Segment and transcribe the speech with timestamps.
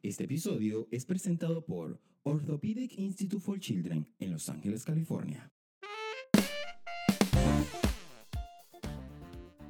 [0.00, 5.50] Este episodio es presentado por Orthopedic Institute for Children en Los Ángeles, California.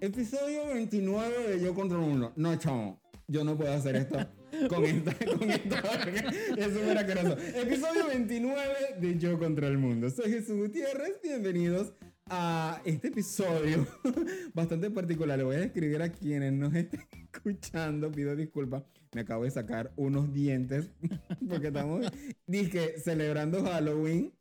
[0.00, 2.34] Episodio 29 de Yo contra el Mundo.
[2.36, 4.18] No, chamo, yo no puedo hacer esto
[4.68, 7.38] con esta, con esta, asqueroso.
[7.38, 10.10] Episodio 29 de Yo contra el Mundo.
[10.10, 11.94] Soy Jesús Gutiérrez, bienvenidos
[12.30, 13.86] a este episodio
[14.54, 15.38] bastante particular.
[15.38, 17.00] Le voy a describir a quienes nos estén
[17.32, 18.82] escuchando, pido disculpas.
[19.14, 20.90] Me acabo de sacar unos dientes
[21.48, 22.06] porque estamos,
[22.46, 24.32] dije, celebrando Halloween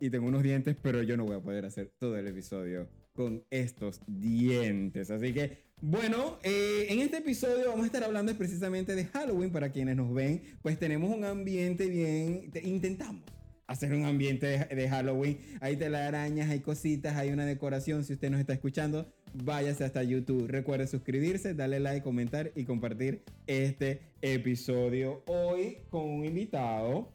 [0.00, 3.44] y tengo unos dientes, pero yo no voy a poder hacer todo el episodio con
[3.50, 5.10] estos dientes.
[5.10, 9.50] Así que, bueno, eh, en este episodio vamos a estar hablando precisamente de Halloween.
[9.50, 13.22] Para quienes nos ven, pues tenemos un ambiente bien, te- intentamos
[13.72, 15.38] hacer un ambiente de, de Halloween.
[15.60, 18.04] Hay telarañas, hay cositas, hay una decoración.
[18.04, 20.46] Si usted nos está escuchando, váyase hasta YouTube.
[20.46, 25.22] Recuerde suscribirse, darle like, comentar y compartir este episodio.
[25.26, 27.10] Hoy con un invitado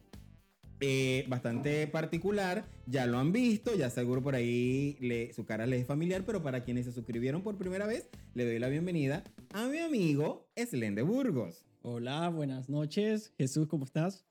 [0.80, 2.66] eh, bastante particular.
[2.86, 6.42] Ya lo han visto, ya seguro por ahí le- su cara les es familiar, pero
[6.42, 11.02] para quienes se suscribieron por primera vez, le doy la bienvenida a mi amigo Slende
[11.02, 11.64] Burgos.
[11.82, 13.32] Hola, buenas noches.
[13.38, 14.27] Jesús, ¿cómo estás?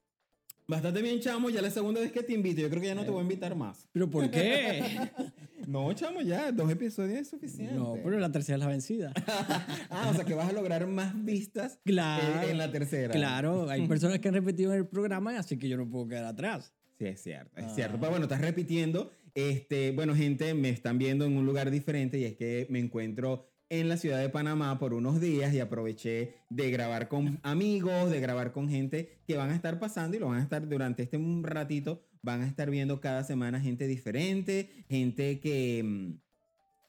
[0.68, 3.06] Bastante bien, chamo, ya la segunda vez que te invito, yo creo que ya no
[3.06, 3.88] te voy a invitar más.
[3.94, 4.84] ¿Pero por qué?
[5.68, 7.74] No, chamo, ya, dos episodios es suficiente.
[7.74, 9.12] no, pero la tercera es la vencida.
[9.90, 12.44] Ah, o sea que vas a lograr más vistas Claro.
[12.44, 13.14] en, en la tercera.
[13.14, 16.24] Claro, hay personas que han repetido en el programa, así que yo no puedo quedar
[16.26, 16.74] atrás.
[16.98, 17.76] Sí, es cierto, es Ah.
[17.76, 17.98] cierto.
[18.00, 19.12] Pero bueno, estás repitiendo.
[19.36, 23.46] Este, bueno, gente, me están viendo en un lugar diferente y es que me encuentro
[23.70, 28.20] en la ciudad de Panamá por unos días y aproveché de grabar con amigos, de
[28.20, 31.20] grabar con gente que van a estar pasando y lo van a estar durante este
[31.42, 36.14] ratito, van a estar viendo cada semana gente diferente, gente que, mm,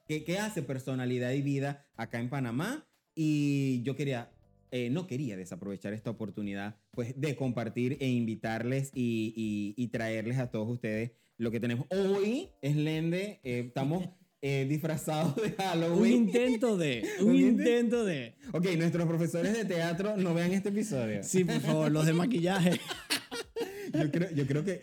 [0.06, 2.86] que, que hace personalidad y vida acá en Panamá.
[3.14, 4.30] Y yo quería
[4.70, 10.36] eh, no quería desaprovechar esta oportunidad pues de compartir e invitarles y, y- y traerles
[10.38, 11.86] a todos ustedes lo que tenemos.
[11.88, 16.12] Hoy es Lende, eh, estamos eh, disfrazados de Un Halloween.
[16.14, 18.36] intento de, un ¿Un intento de.
[18.52, 21.22] Ok, nuestros profesores de teatro no vean este episodio.
[21.22, 22.80] Sí, por favor, los de maquillaje.
[23.92, 24.80] Yo, creo, yo creo que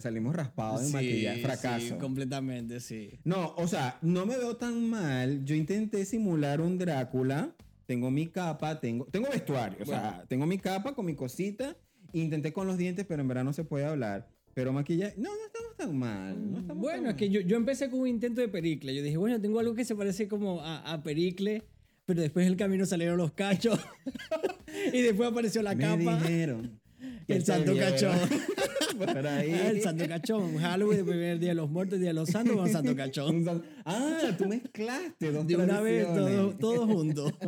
[0.00, 1.86] salimos raspados de Sí, maquillaje, fracaso.
[1.88, 3.18] sí, completamente, sí.
[3.24, 5.44] No, o sea, no me veo tan mal.
[5.44, 7.54] Yo intenté simular un Drácula.
[7.86, 9.78] Tengo mi capa, tengo, tengo vestuario.
[9.82, 11.76] O sea, tengo mi capa con mi cosita.
[12.12, 14.30] Intenté con los dientes, pero en verdad no se puede hablar.
[14.54, 15.14] Pero maquillaje.
[15.18, 16.52] No, no estamos tan mal.
[16.52, 18.94] No estamos Bueno, tan es que yo, yo empecé con un intento de Pericle.
[18.94, 21.62] Yo dije, bueno, tengo algo que se parece como a, a Pericle,
[22.06, 23.78] pero después del camino salieron los cachos
[24.92, 25.74] y después apareció la.
[25.74, 26.20] Me capa.
[26.20, 26.80] dijeron.
[27.28, 28.18] El santo te vieron cachón.
[28.98, 29.50] Por ahí.
[29.50, 30.56] El Santo Cachón.
[30.56, 33.48] Halloween, el primer día de los muertos, día de los santos, con Santo Cachón.
[33.48, 37.32] Un Ah, tú mezclaste dos De una vez, todos todo juntos.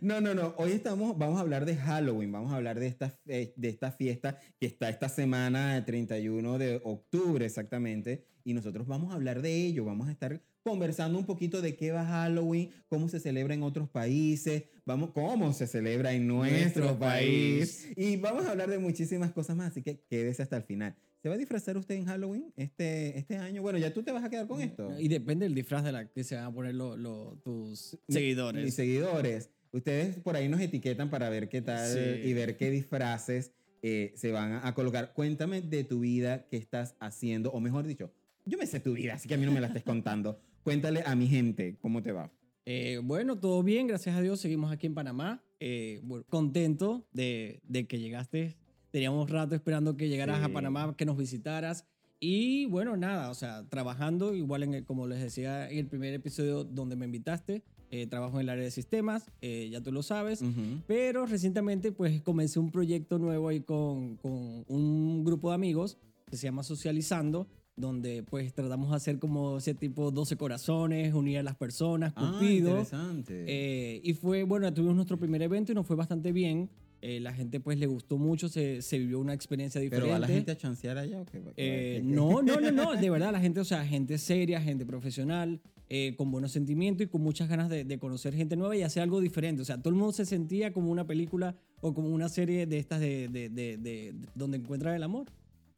[0.00, 0.54] No, no, no.
[0.56, 2.32] Hoy estamos, vamos a hablar de Halloween.
[2.32, 6.80] Vamos a hablar de esta, de esta fiesta que está esta semana, el 31 de
[6.82, 8.24] octubre exactamente.
[8.44, 9.84] Y nosotros vamos a hablar de ello.
[9.84, 13.88] Vamos a estar conversando un poquito de qué va Halloween, cómo se celebra en otros
[13.88, 17.88] países, vamos, cómo se celebra en nuestro, Nuestro país.
[17.96, 19.70] Y vamos a hablar de muchísimas cosas más.
[19.72, 20.94] Así que quédese hasta el final.
[21.20, 23.62] ¿Se va a disfrazar usted en Halloween este, este año?
[23.62, 24.98] Bueno, ya tú te vas a quedar con esto.
[24.98, 28.64] Y depende del disfraz de la que se van a poner lo- lo- tus seguidores.
[28.64, 29.50] Mis seguidores.
[29.72, 32.28] Ustedes por ahí nos etiquetan para ver qué tal Sí.
[32.28, 33.52] y ver qué disfraces
[33.84, 35.12] eh, se van a, a colocar.
[35.12, 38.12] Cuéntame de tu vida, qué estás haciendo, o mejor dicho,
[38.44, 40.38] yo me sé tu vida, así que a mí no me la estés contando.
[40.64, 42.30] Cuéntale a mi gente cómo te va.
[42.64, 44.40] Eh, bueno, todo bien, gracias a Dios.
[44.40, 45.42] Seguimos aquí en Panamá.
[45.58, 48.56] Eh, bueno, contento de, de que llegaste.
[48.92, 50.44] Teníamos rato esperando que llegaras Sí.
[50.44, 51.86] a Panamá, que nos visitaras.
[52.20, 56.14] Y bueno, nada, o sea, trabajando, igual en el- como les decía en el primer
[56.14, 60.04] episodio donde me invitaste, eh, trabajo en el área de sistemas, eh, ya tú lo
[60.04, 60.40] sabes.
[60.42, 60.82] Ujú.
[60.86, 65.98] Pero recientemente pues comencé un proyecto nuevo ahí con, con un grupo de amigos
[66.30, 67.48] que se llama Socializando,
[67.82, 72.32] donde pues tratamos de hacer como ese tipo 12 corazones, unir a las personas, Ah,
[72.40, 72.70] Cupido.
[72.70, 73.44] interesante.
[73.46, 76.70] Eh, y fue, bueno, tuvimos nuestro primer evento y nos fue bastante bien.
[77.04, 80.06] Eh, la gente pues le gustó mucho, se, se vivió una experiencia diferente.
[80.06, 81.38] ¿Pero va la gente a chancear allá o qué?
[81.38, 84.60] Eh, ¿Qué- qué- no, no, no, no, de verdad, la gente, o sea, gente seria,
[84.60, 88.76] gente profesional, eh, con buenos sentimientos y con muchas ganas de, de conocer gente nueva
[88.76, 89.60] y hacer algo diferente.
[89.62, 92.78] O sea, todo el mundo se sentía como una película o como una serie de
[92.78, 95.26] estas de, de, de- de- de- donde encuentra el amor.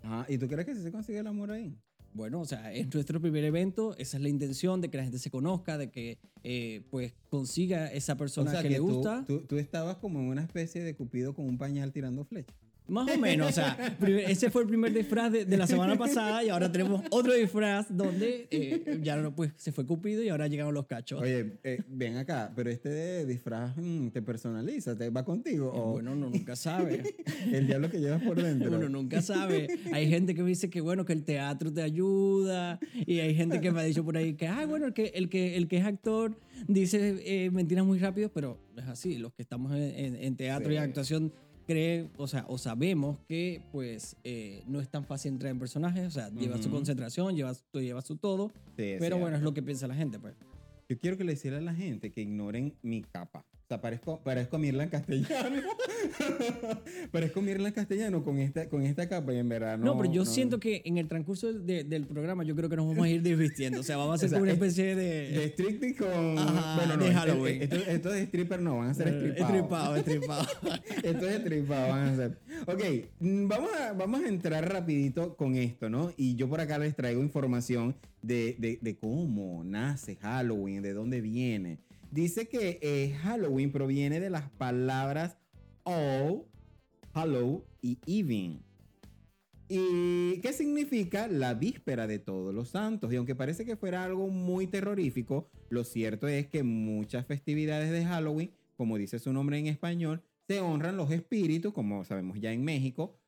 [0.03, 1.75] Ajá, ¿Y tú crees que se consigue el amor ahí?
[2.15, 5.19] Bueno, o sea, es nuestro primer evento, esa es la intención de que la gente
[5.19, 8.87] se conozca, de que eh, pues consiga esa persona o sea, que, que, le tú-
[8.87, 9.25] gusta.
[9.27, 12.57] Tú, tú estabas como en una especie de cupido con un pañal tirando flechas.
[12.87, 13.97] Más o menos, o sea,
[14.29, 17.87] ese fue el primer disfraz de, de la semana pasada y ahora tenemos otro disfraz
[17.89, 21.23] donde eh, ya no, pues se fue Cupido y ahora llegaron los cachos.
[21.23, 25.73] Oye, eh, ven acá, pero este de disfraz mm, te personaliza, te va contigo.
[25.75, 27.15] O Bueno, uno nunca sabe.
[27.53, 28.69] el diablo que llevas por dentro.
[28.77, 29.67] Uno nunca sabe.
[29.93, 32.79] Hay gente que me dice que bueno, que el teatro te ayuda.
[33.07, 35.31] Y hay gente que me ha dicho por ahí que, ay, bueno, el que, el
[35.31, 36.39] que, el que es actor
[36.69, 39.17] dice eh, mentiras muy rápido, pero es así.
[39.17, 40.79] Los que estamos en, en- en teatro y Sí.
[40.79, 41.33] actuación
[41.67, 46.07] cree, o sea, o sabemos que pues eh, no es tan fácil entrar en personajes.
[46.07, 48.51] O sea, lleva su concentración, lleva, su- lleva su todo.
[48.77, 50.35] Sí, pero bueno, es lo que piensa la gente, pues.
[50.89, 53.45] Yo quiero que le decir a la gente que ignoren mi capa.
[53.75, 55.63] Sea, parezco, parezco Mirla en castellano.
[57.11, 59.87] parezco Mirla en castellano con esta, con esta capa y en verdad no.
[59.87, 60.31] No, pero yo no.
[60.31, 63.23] siento que en el transcurso de- del programa yo creo que nos vamos a ir
[63.23, 63.81] desvistiendo.
[63.81, 65.29] O sea, vamos a hacer O sea, como una es- especie de...
[65.39, 66.39] De strictly con.
[66.39, 67.63] Ajá, bueno, no, de es- Halloween.
[67.63, 69.51] Esto, esto de stripper no, van a ser Eh, stripados.
[69.51, 70.47] Estripado, estripado.
[71.03, 72.39] Esto es estripado, van a ser.
[72.67, 72.83] Ok,
[73.21, 76.13] mm, vamos a, vamos a entrar rapidito con esto, ¿no?
[76.17, 81.21] Y yo por acá les traigo información de, de- de cómo nace Halloween, de dónde
[81.21, 81.79] viene.
[82.15, 85.37] Dice que eh, Halloween proviene de las palabras
[85.83, 86.45] All,
[87.13, 88.63] Hallow y Even.
[89.69, 93.13] ¿Y qué significa la víspera de todos los santos?
[93.13, 98.05] Y aunque parece que fuera algo muy terrorífico, lo cierto es que muchas festividades de
[98.05, 102.63] Halloween, como dice su nombre en español, se honran los espíritus, como sabemos ya en
[102.63, 103.19] México,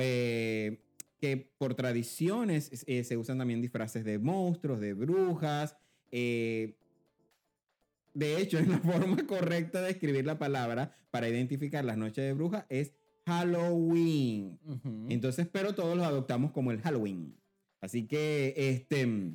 [0.00, 0.80] eh,
[1.20, 5.76] que por tradiciones eh, se usan también disfraces de monstruos, de brujas.
[8.14, 12.64] De hecho, la forma correcta de escribir la palabra para identificar las noches de brujas
[12.68, 12.92] es
[13.26, 14.58] Halloween.
[14.64, 15.06] Ujú.
[15.08, 17.36] Entonces, pero todos los adoptamos como el Halloween.
[17.80, 19.32] Así que, este,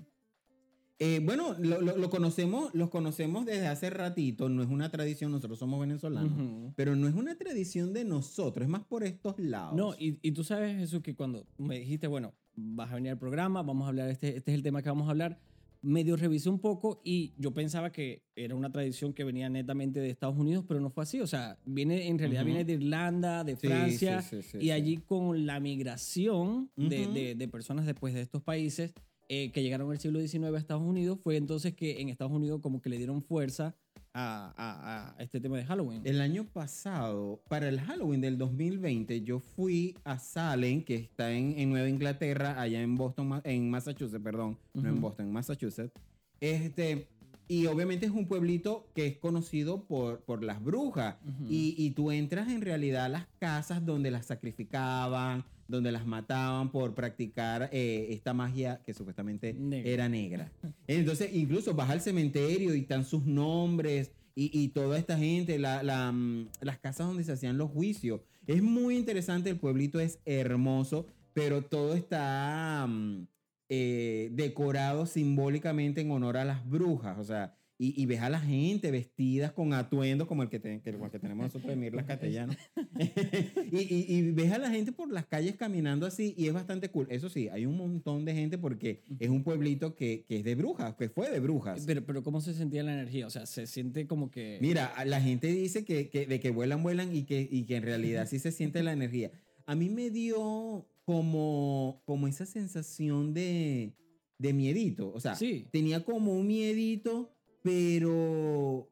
[0.99, 4.49] eh, bueno, lo, lo- lo conocemos, los conocemos desde hace ratito.
[4.49, 8.69] No es una tradición, nosotros somos venezolanos, pero no es una tradición de nosotros, es
[8.69, 9.75] más por estos lados.
[9.75, 13.19] No, y, y tú sabes, Jesús, que cuando me dijiste, bueno, vas a venir al
[13.19, 15.39] programa, vamos a hablar, este, este es el tema que vamos a hablar,
[15.81, 20.09] medio revisé un poco y yo pensaba que era una tradición que venía netamente de
[20.09, 21.19] Estados Unidos, pero no fue así.
[21.21, 24.71] O sea, viene, en realidad viene de Irlanda, de Sí, Francia, sí, sí, sí, y
[24.71, 27.13] allí con la migración de, Ujú.
[27.13, 28.93] de- de personas después de estos países
[29.29, 32.31] eh, que llegaron en el siglo XIX a Estados Unidos, fue entonces que en Estados
[32.31, 33.75] Unidos como que le dieron fuerza
[34.17, 36.01] a, a- a este tema de Halloween.
[36.03, 41.57] El año pasado, para el Halloween del 2020, yo fui a Salem, que está en,
[41.59, 44.99] en Nueva Inglaterra, allá en Boston, en Massachusetts, perdón, no en.
[45.01, 45.93] Boston, en Massachusetts.
[46.39, 47.07] Este,
[47.47, 51.15] y obviamente es un pueblito que es conocido por, por las brujas.
[51.23, 51.45] Ujú.
[51.49, 56.71] y, y tú entras en realidad a las casas donde las sacrificaban, donde las mataban
[56.71, 59.89] por practicar eh, esta magia que supuestamente Negra.
[59.89, 60.51] era negra.
[60.87, 65.83] Entonces, incluso vas al cementerio y están sus nombres y, y toda esta gente, la-
[65.83, 68.21] la, mm, las casas donde se hacían los juicios.
[68.45, 73.27] Es muy interesante, el pueblito es hermoso, pero todo está mm,
[73.69, 77.17] eh, decorado simbólicamente en honor a las brujas.
[77.19, 80.81] O sea, y, y ves a la gente vestidas con atuendos como el que, te-
[80.81, 82.55] que- el que tenemos nosotros de Mirlas Castellanos.
[83.71, 86.89] y, y- y ves a la gente por las calles caminando así y es bastante
[86.89, 87.07] cool.
[87.09, 90.55] Eso sí, hay un montón de gente porque es un pueblito que, que es de
[90.55, 91.83] brujas, que fue de brujas.
[91.85, 93.27] Pero, pero ¿cómo se sentía la energía?
[93.27, 94.57] O sea, se siente como que...
[94.61, 97.83] Mira, la gente dice que, que- de que vuelan, vuelan y que, y que en
[97.83, 99.31] realidad sí se siente la energía.
[99.65, 103.93] A mí me dio como, como esa sensación de,
[104.39, 105.11] de miedito.
[105.13, 105.67] O sea, Sí.
[105.71, 107.33] tenía como un miedito,
[107.67, 108.89] pero...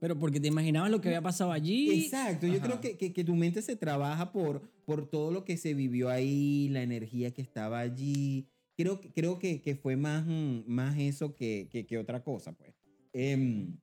[0.00, 1.90] Pero porque te imaginabas lo que había pasado allí.
[2.04, 2.66] Exacto, yo Ajá.
[2.66, 6.10] creo que, que- que tu mente se trabaja por, por todo lo que se vivió
[6.10, 8.46] ahí, la energía que estaba allí.
[8.76, 12.74] Creo, que- creo que, que fue más, mm, más eso que, que, otra cosa, pues.
[13.14, 13.78] Em,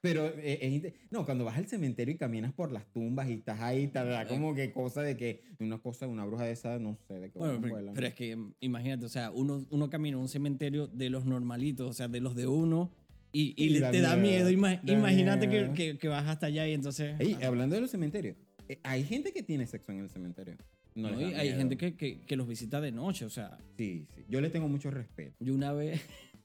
[0.00, 3.60] pero, eh, inte- no, cuando vas al cementerio y caminas por las tumbas y estás
[3.60, 6.96] ahí, te da como que cosa de que una cosa, una bruja de esa, no
[7.06, 10.16] sé, de que Bueno, pero, pero es que mm, imagínate, o sea, uno, uno camina
[10.16, 12.90] a un cementerio de los normalitos, o sea, de los de uno,
[13.32, 14.50] y, y Y le- da te da miedo, da
[14.92, 15.74] imagínate que, miedo.
[15.74, 17.14] que, que vas hasta allá y entonces...
[17.20, 18.36] Ey, hablando de los cementerios,
[18.68, 20.56] eh, hay gente que tiene sexo en el cementerio.
[20.94, 21.56] No No, hay miedo.
[21.58, 24.24] gente que, que, que los visita de noche, o sea, Sí, sí.
[24.28, 25.36] Yo le tengo mucho respeto.
[25.38, 26.00] yo una vez,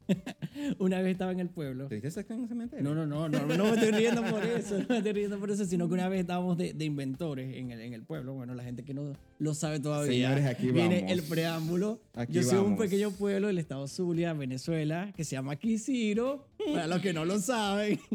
[0.80, 1.88] una vez estaba en el pueblo.
[1.88, 2.84] ¿Tuviste sexo en el cementerio?
[2.84, 5.50] No, no, no, no, no me estoy riendo por eso, no me estoy riendo por
[5.52, 8.34] eso, sino que una vez estábamos de, de inventores en el, en el pueblo.
[8.34, 10.30] Bueno, la gente que no lo sabe todavía.
[10.30, 11.12] Señores, aquí Viene vamos.
[11.12, 12.00] el preámbulo.
[12.14, 12.80] Aquí Yo soy de un vamos.
[12.82, 17.40] pequeño pueblo del estado Zulia, Venezuela, que se llama Quisiro, para los que no lo
[17.40, 18.00] saben.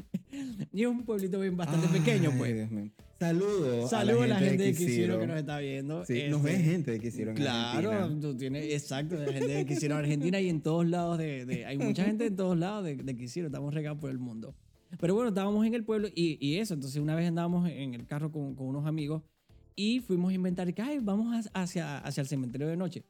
[0.72, 2.68] Y es un pueblito bien bastante pequeño, pues.
[3.18, 5.18] Saludos Saludos a la gente de Quisiro.
[5.18, 6.04] Que nos está viendo.
[6.04, 8.20] Sí, nos Este, ve gente de Quisiro en Claro, Argentina.
[8.20, 11.44] tú tienes, exacto, de la gente de Quisiro en Argentina y en todos lados de,
[11.46, 14.54] de- hay mucha gente en todos lados de, de Quisiro, estamos regados por el mundo.
[15.00, 18.06] Pero bueno, estábamos en el pueblo y, y eso, entonces una vez andábamos en el
[18.06, 19.22] carro con, con unos amigos
[19.76, 23.04] Y fuimos a inventar que, ay, vamos hacia, hacia el cementerio de noche.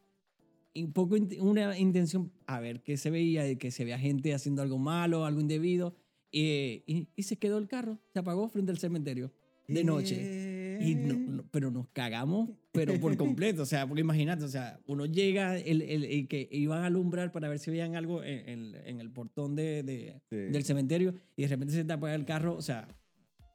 [0.74, 4.62] Un poco una intención, a ver qué se veía, de que se veía gente haciendo
[4.62, 5.94] algo malo, algo indebido.
[6.32, 9.32] eh, y, y se quedó el carro, se apagó frente al cementerio
[9.66, 10.78] de noche.
[10.80, 13.62] Y no- no- pero nos cagamos, pero por completo.
[13.62, 17.32] O sea, porque imagínate, o sea, uno llega, el, el- el que iban a alumbrar
[17.32, 20.36] para ver si veían algo en, en- en el portón de, de- Sí.
[20.36, 22.86] del cementerio y de repente se te apaga el carro, o sea,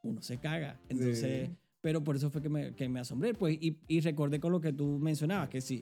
[0.04, 0.78] uno se caga.
[0.90, 1.56] Entonces, Sí.
[1.80, 4.60] pero por eso fue que me, que me asombré, pues, y, y recordé con lo
[4.60, 5.82] que tú mencionabas, que si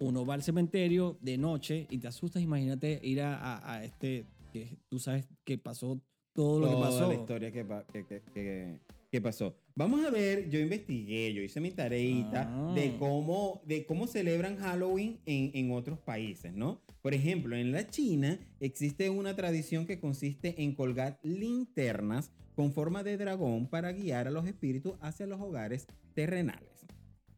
[0.00, 4.24] uno va al cementerio de noche y te asustas, imagínate ir a, a- a este,
[4.52, 6.00] que tú sabes que pasó
[6.32, 7.08] todo lo que Toda pasó.
[7.08, 8.80] la historia que, pa- que, que- que-
[9.10, 9.56] que pasó.
[9.74, 12.72] Vamos a ver, yo investigué, yo hice mi tareita Ah.
[12.74, 16.80] de, cómo, de cómo celebran Halloween en, en otros países, ¿no?
[17.02, 23.02] Por ejemplo, en la China existe una tradición que consiste en colgar linternas con forma
[23.02, 26.86] de dragón para guiar a los espíritus hacia los hogares terrenales.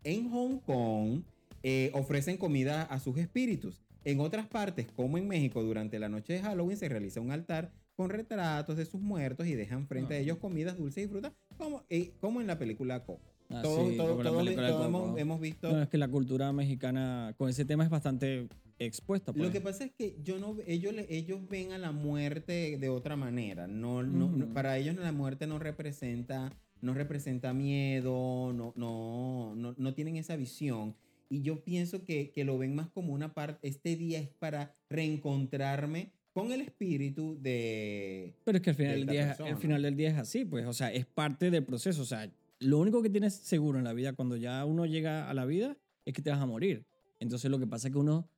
[0.04, 1.22] En Hong Kong
[1.62, 3.82] eh, ofrecen comida a sus espíritus.
[4.04, 7.70] En otras partes, como en México, durante la noche de Halloween se realiza un altar
[7.94, 10.20] con retratos de sus muertos y dejan frente a Ah.
[10.20, 13.20] ellos comidas dulces y frutas, como, eh, como en la película Coco.
[13.50, 15.04] Ah, Todo- sí, todo- como la todo- película de todo Coco.
[15.06, 15.70] hemos, hemos visto.
[15.70, 19.32] No, es que la cultura mexicana con ese tema es bastante expuesta.
[19.32, 19.44] Pues.
[19.44, 23.14] Lo que pasa es que yo no, ellos, ellos ven a la muerte de otra
[23.14, 23.66] manera.
[23.68, 24.54] No, no- no- Ujú.
[24.54, 26.50] para ellos la muerte no representa,
[26.80, 30.96] no representa miedo, no, no, no, no tienen esa visión.
[31.34, 34.74] Y yo pienso que, que lo ven más como una parte, este día es para
[34.90, 38.34] reencontrarme con el espíritu de...
[38.44, 39.50] Pero es que al final, de del día, persona.
[39.50, 42.02] al final del día es así, pues, o sea, es parte del proceso.
[42.02, 45.34] O sea, lo único que tienes seguro en la vida cuando ya uno llega a
[45.34, 46.84] la vida es que te vas a morir.
[47.20, 48.28] Entonces lo que pasa es que uno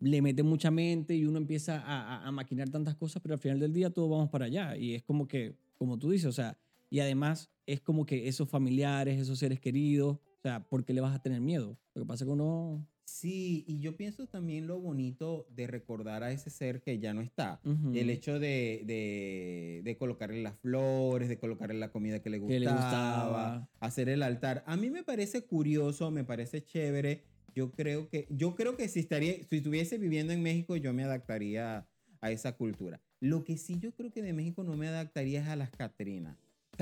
[0.00, 3.40] le mete mucha mente y uno empieza a, a- a maquinar tantas cosas, pero al
[3.40, 4.76] final del día todos vamos para allá.
[4.76, 6.56] Y es como que, como tú dices, o sea,
[6.90, 11.00] y además es como que esos familiares, esos seres queridos, o sea, ¿por qué le
[11.00, 11.78] vas a tener miedo?
[11.94, 12.86] Lo que pasa es que uno...
[13.06, 17.22] Sí, y yo pienso también lo bonito de recordar a ese ser que ya no
[17.22, 17.60] está.
[17.64, 17.92] Ujú.
[17.94, 22.42] El hecho de, de, de colocarle las flores, de colocarle la comida que le Que
[22.42, 23.70] gustaba, le gustaba.
[23.80, 24.64] hacer el altar.
[24.66, 27.22] A mí me parece curioso, me parece chévere.
[27.54, 31.04] Yo creo que, yo creo que si, estaría, si estuviese viviendo en México, yo me
[31.04, 31.86] adaptaría
[32.20, 33.00] a esa cultura.
[33.20, 36.36] Lo que sí yo creo que de México no me adaptaría es a las Catrinas.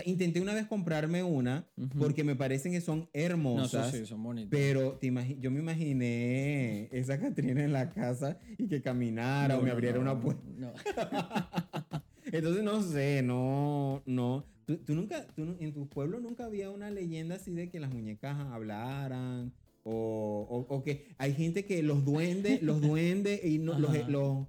[0.06, 1.66] Intenté una vez comprarme una
[1.98, 3.88] porque me parecen que son No, hermosas.
[3.88, 4.50] eso sí, son bonitos.
[4.50, 9.62] Pero te yo me imaginé esa Catrina en la casa y que caminara o No,
[9.64, 10.42] me no, abriera no, una puerta.
[10.56, 10.72] no.
[12.32, 14.46] Entonces no sé, no, no.
[14.64, 17.92] ¿Tú, tú nunca, tú en tu pueblo nunca había una leyenda así de que las
[17.92, 19.52] muñecas hablaran?
[19.84, 24.46] O, o- o que hay gente que los duendes, los duendes y no, los, los,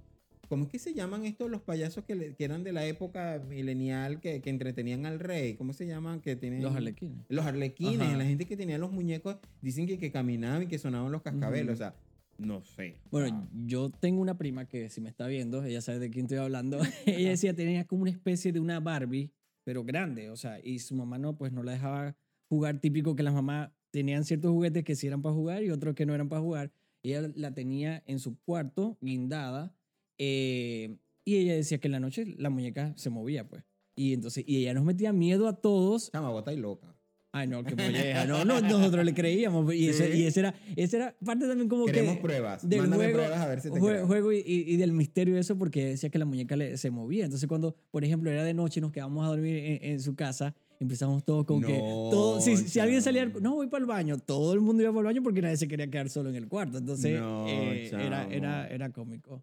[0.54, 3.42] ¿cómo es que se llaman estos los payasos que, le- que eran de la época
[3.48, 5.54] milenial que, que entretenían al rey?
[5.54, 6.20] ¿Cómo se llaman?
[6.20, 7.26] Que tienen Los arlequines.
[7.28, 8.16] los arlequines, Ajá.
[8.16, 11.64] la gente que tenía los muñecos, dicen que, que caminaban y que sonaban los cascabeles.
[11.66, 11.72] Ujú.
[11.74, 11.94] O sea,
[12.38, 12.96] no sé.
[13.10, 16.24] Bueno, Ah, yo tengo una prima que si me está viendo, ella sabe de quién
[16.26, 16.78] estoy hablando.
[17.06, 19.30] ella decía tenía como una especie de una Barbie,
[19.64, 22.16] pero grande, o sea, y su mamá no, pues no la dejaba
[22.48, 25.94] jugar típico que las mamás tenían ciertos juguetes que sí eran para jugar y otros
[25.94, 26.72] que no eran para jugar.
[27.02, 29.74] Ella la tenía en su cuarto, guindada,
[30.18, 33.64] eh, y ella decía que en la noche la muñeca se movía, pues.
[33.96, 36.94] Y entonces, y ella nos metía miedo a todos Chama, estáis loca.
[37.36, 38.26] Ay, no, qué molleja.
[38.26, 39.74] No, no, nosotros le creíamos.
[39.74, 40.18] Y, ese, Sí.
[40.20, 42.20] y ese, era, ese era parte también como Queremos que...
[42.22, 42.68] pruebas.
[42.68, 44.06] Del Mándame juego, pruebas a ver si te jue- creo.
[44.06, 46.90] juego y, y- y del misterio de eso porque decía que la muñeca le- se
[46.92, 47.24] movía.
[47.24, 50.14] Entonces cuando, por ejemplo, era de noche y nos quedábamos a dormir en, en su
[50.14, 51.76] casa, empezamos todos con que...
[51.76, 53.26] No, Todo, si, si alguien salía...
[53.26, 54.16] No, voy para el baño.
[54.18, 56.46] Todo el mundo iba para el baño porque nadie se quería quedar solo en el
[56.46, 56.78] cuarto.
[56.78, 59.42] Entonces No, eh, era, era, era cómico.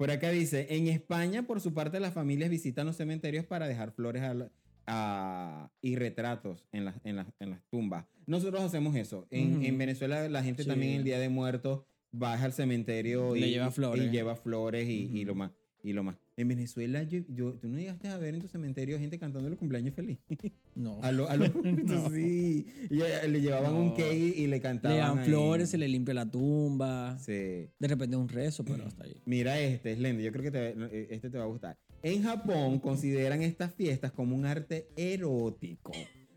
[0.00, 3.92] Por acá dice, en España, por su parte, las familias visitan los cementerios para dejar
[3.92, 4.50] flores a la-
[4.86, 8.06] a- y retratos en las, en, las, en las tumbas.
[8.24, 9.26] Nosotros hacemos eso.
[9.30, 10.70] En, Venezuela la gente Sí.
[10.70, 14.06] también el Día de Muertos baja al cementerio y Le lleva flores.
[14.06, 15.50] y lleva flores y, y lo más.
[15.82, 16.16] Y lo más.
[16.40, 19.56] En Venezuela, yo, yo- tú no llegaste a ver en tu cementerio gente cantando el
[19.56, 20.18] cumpleaños feliz.
[20.74, 20.98] No.
[21.02, 21.46] A lo, a lo-
[21.84, 22.08] No.
[22.10, 22.64] sí.
[22.90, 24.96] Eh, le llevaban un cake y le cantaban.
[24.96, 25.26] Le dan ahí.
[25.26, 27.18] flores, se le limpia la tumba.
[27.18, 27.32] Sí.
[27.78, 29.16] De repente un rezo, pero hasta ahí.
[29.26, 30.22] Mira este, es lindo.
[30.22, 31.76] Yo creo que te- este te va a gustar.
[32.02, 35.92] En Japón consideran estas fiestas como un arte erótico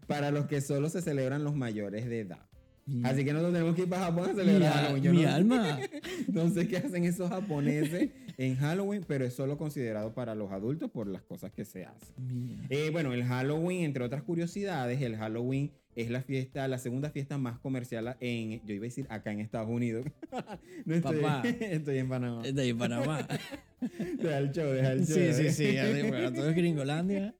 [0.08, 2.46] para los que solo se celebran los mayores de edad.
[3.04, 5.04] Así que nosotros tenemos que ir para Japón a Mi, celebrar a- Halloween.
[5.04, 5.80] Yo mi no, alma.
[6.28, 10.92] no sé qué hacen esos japoneses en Halloween, pero es solo considerado para los adultos
[10.92, 12.60] por las cosas que se hacen.
[12.70, 17.38] Eh, bueno, el Halloween, entre otras curiosidades, el Halloween es la fiesta, la segunda fiesta
[17.38, 20.06] más comercial en, yo iba a decir acá en Estados Unidos.
[20.86, 21.48] no estoy, Papá.
[21.48, 22.42] estoy en Panamá.
[22.44, 23.26] Es de ahí Panamá.
[24.18, 25.16] Deja el show, deja el show.
[25.16, 25.78] sí, sí, sí.
[26.10, 27.36] bueno, todo es Gringolandia.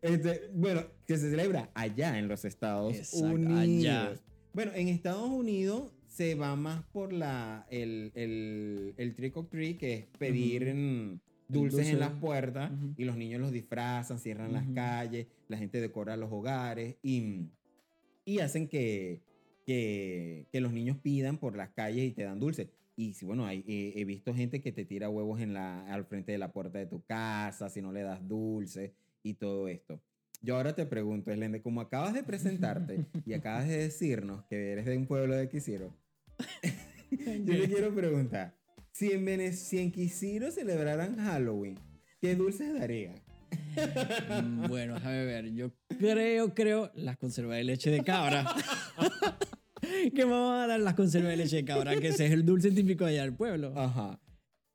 [0.00, 3.58] Este, bueno, que se celebra allá en los Estados Exacto, Unidos.
[3.60, 4.12] allá.
[4.58, 9.76] Bueno, en Estados Unidos se va más por la el, el, el trick or treat,
[9.78, 10.70] que es pedir Ujú.
[10.72, 11.92] en dulces dulce.
[11.92, 12.92] en las puertas Ujú.
[12.96, 14.74] y los niños los disfrazan, cierran las Ujú.
[14.74, 17.50] calles, la gente decora los hogares y,
[18.24, 19.22] y hacen que,
[19.64, 22.68] que, que los niños pidan por las calles y te dan dulces.
[22.96, 26.32] Y bueno, hay, he, he visto gente que te tira huevos en la, al frente
[26.32, 30.00] de la puerta de tu casa si no le das dulce y todo esto.
[30.40, 34.86] Yo ahora te pregunto, Elende, como acabas de presentarte y acabas de decirnos que eres
[34.86, 35.92] de un pueblo de Quisiro,
[37.10, 38.54] yo te quiero preguntar,
[38.92, 41.78] si en, Vene- si en Quisiro celebraran Halloween,
[42.20, 43.14] ¿qué dulces darían?
[44.44, 45.52] Mm, Bueno, déjame ver.
[45.54, 48.44] Yo creo, creo, las conservas de leche de cabra.
[50.14, 52.70] que van a dar las conservas de leche de cabra, que ese es el dulce
[52.72, 53.72] típico de allá del pueblo.
[53.76, 54.20] Ajá.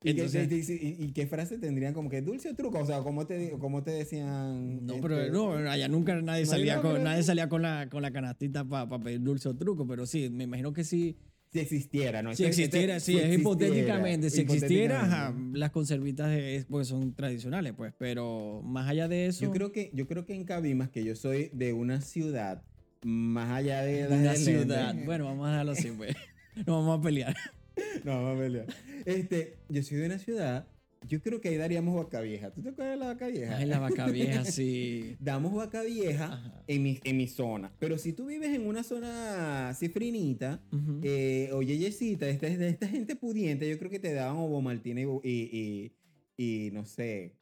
[0.04, 2.80] ¿Y, qué- Entonces- y- y- y qué frase tendrían como que dulce o truco?
[2.80, 4.86] O sea, ¿cómo te, cómo te decían?
[4.86, 7.88] No, este, pero no, allá nunca nadie No, salía, no, con, nadie salía con la,
[7.90, 11.16] con la canastita para pedir dulce o truco, pero sí, me imagino que sí.
[11.52, 12.34] Si existiera, ¿no?
[12.36, 14.30] Si existiera, sí, es existiera, hipotéticamente.
[14.32, 15.60] Si existiera, ajá, hipotéticamente.
[15.60, 19.46] las conservitas es- pues son tradicionales, pues, pero más allá de eso.
[19.46, 22.64] Yo creo que, yo creo que en Cabimas, que yo soy de una ciudad,
[23.04, 24.94] más allá de las de ciudad.
[24.96, 26.16] Lende- Bueno, vamos a dejarlo así, pues.
[26.68, 27.36] No vamos a pelear.
[28.04, 28.66] No, vamos a pelear.
[29.06, 30.68] Este, yo soy de una ciudad,
[31.08, 32.52] yo creo que ahí daríamos vaca vieja.
[32.52, 33.58] ¿Tú te acuerdas de la vaca vieja?
[33.58, 35.18] Ay, la vaca vieja, sí.
[35.20, 37.72] Damos vaca vieja en mi, en mi zona.
[37.80, 41.00] Pero si tú vives en una zona cifrinita, Ujú.
[41.04, 45.06] eh, o yeyecita, esta, esta gente pudiente, yo creo que te daban ovo martina y,
[45.24, 45.92] y,
[46.38, 47.36] y, y, no sé,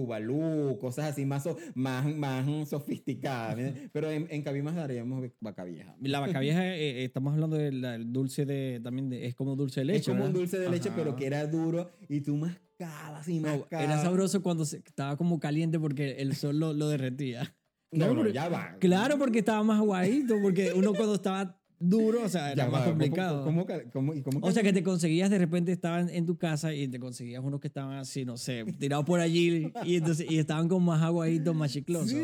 [0.00, 3.58] bubalú, cosas así más, so- más, más sofisticadas.
[3.92, 5.94] Pero en, en Cabimas daríamos vaca vieja.
[6.00, 9.80] La vaca vieja, eh, eh, estamos hablando del dulce de, también de, es como dulce
[9.80, 9.98] de leche.
[10.00, 13.48] es como un dulce de leche, pero que era duro y tú mascabas y No,
[13.58, 13.84] mascabas.
[13.84, 17.54] era sabroso cuando se- estaba como caliente porque el sol lo, lo derretía.
[17.92, 18.76] No, Claro, no, ya va.
[18.78, 22.72] Claro, porque estaba más aguadito, porque uno cuando estaba duro, o sea, Ya era más
[22.82, 23.44] va, ¿cómo- complicado.
[23.44, 26.36] ¿Cómo, cómo, cómo- y cómo o sea, que te conseguías de repente, estaban en tu
[26.36, 30.30] casa y te conseguías unos que estaban así, no sé, tirados por allí y, entonces,
[30.30, 32.10] y estaban con más aguaditos, más chiclosos.
[32.10, 32.22] Sí,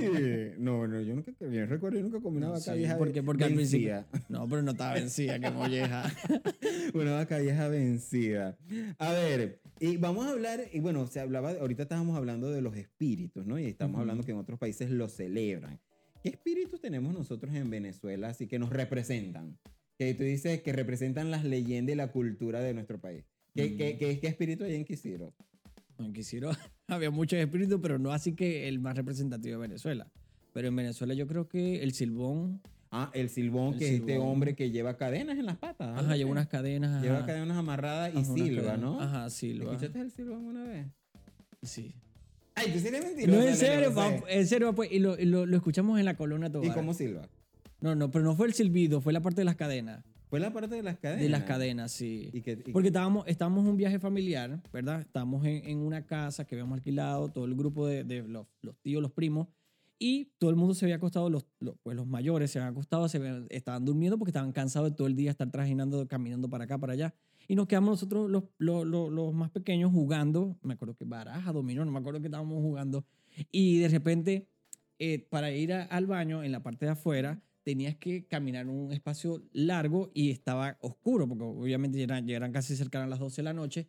[0.58, 3.22] no, no, yo nunca, yo recuerdo, yo nunca comí una No, vaca sí, vieja porque,
[3.22, 4.06] porque vencida.
[4.28, 6.04] No, pero no estaba vencida, que molleja.
[6.94, 8.56] Una vaca vieja vencida.
[8.98, 12.76] A ver, y vamos a hablar, y bueno, se hablaba, ahorita estábamos hablando de los
[12.76, 13.58] espíritus, ¿no?
[13.58, 15.80] Y estamos hablando que en otros países lo celebran.
[16.26, 19.56] ¿Qué espíritus tenemos nosotros en Venezuela así que nos representan?
[19.96, 23.24] Que tú dices que representan las leyendas y la cultura de nuestro país.
[23.54, 23.76] ¿Qué, Mm.
[23.76, 25.32] qué, qué, qué espíritu hay en Quisiro?
[25.98, 26.50] En Quisiro
[26.88, 30.10] había muchos espíritus, pero no así que el más representativo de Venezuela.
[30.52, 32.60] Pero en Venezuela yo creo que el silbón,
[32.90, 34.28] Ah, el silbón, El que es este silbón.
[34.28, 35.96] hombre que lleva cadenas en las patas.
[35.96, 37.02] ajá, lleva unas cadenas.
[37.04, 38.76] Lleva cadenas amarradas y Ajá, silba.
[38.76, 39.00] ¿no?
[39.00, 39.72] Ajá, silba.
[39.74, 40.86] ¿Escuchaste el silbón una vez?
[41.62, 41.94] Sí.
[42.56, 43.38] Ay, tú sí eres mentiroso.
[43.38, 43.92] No, en serio,
[44.28, 46.66] en serio, pues, y lo, y lo, lo escuchamos en la columna Tobar.
[46.68, 47.22] ¿Y cómo silba?
[47.80, 50.02] No, no, pero no fue el silbido, fue la parte de las cadenas.
[50.30, 51.22] Fue la parte de las cadenas.
[51.22, 52.30] De las cadenas, sí.
[52.32, 55.02] ¿Y que, y- Porque estábamos, estábamos en un viaje familiar, ¿verdad?
[55.02, 58.76] Estábamos en, en una casa que habíamos alquilado, todo el grupo de, de los, los
[58.78, 59.48] tíos, los primos,
[59.98, 63.06] y todo el mundo se había acostado, los, los- pues los mayores se habían acostado,
[63.08, 66.64] se habían- estaban durmiendo porque estaban cansados de todo el día estar trajinando, caminando para
[66.64, 67.14] acá, para allá.
[67.48, 71.84] Y nos quedamos nosotros, los, los, los, más pequeños, jugando, me acuerdo que baraja, dominó,
[71.84, 73.04] no me acuerdo que estábamos jugando.
[73.50, 74.48] Y de repente,
[74.98, 79.42] eh, para ir al baño, en la parte de afuera, tenías que caminar un espacio
[79.52, 83.52] largo y estaba oscuro, porque obviamente ya eran casi cercanas a las 12 de la
[83.52, 83.88] noche.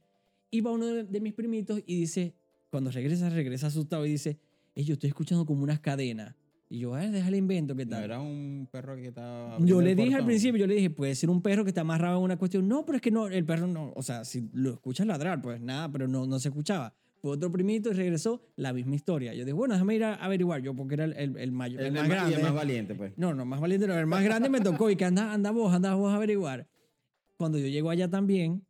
[0.50, 2.34] Iba uno de, mis primitos y dice,
[2.70, 4.39] cuando regresa, regresa asustado y dice,
[4.76, 6.36] "Eh, yo estoy escuchando como unas cadenas.
[6.69, 8.03] Y yo, a ver, déjale invento, ¿qué No tal?
[8.03, 9.58] era un perro que estaba.
[9.60, 11.82] Yo le el dije al principio, yo le dije, puede ser un perro que está
[11.82, 12.67] amarrado en una cuestión.
[12.67, 15.62] No, pero es que no, el perro no, o sea, si lo escuchas ladrar, pues
[15.62, 16.93] nada, pero no, no se escuchaba.
[17.21, 19.34] Fue otro primito y regresó, la misma historia.
[19.34, 21.88] Yo dije, bueno, déjame ir a averiguar, yo porque era el, el, el mayor, El,
[21.88, 22.36] el el más más, y grande.
[22.36, 23.13] el más valiente, pues.
[23.17, 25.73] No, no, más valiente, no, el más grande me tocó y que anda, anda vos,
[25.73, 26.67] anda vos a averiguar.
[27.38, 28.65] Cuando yo llego allá también,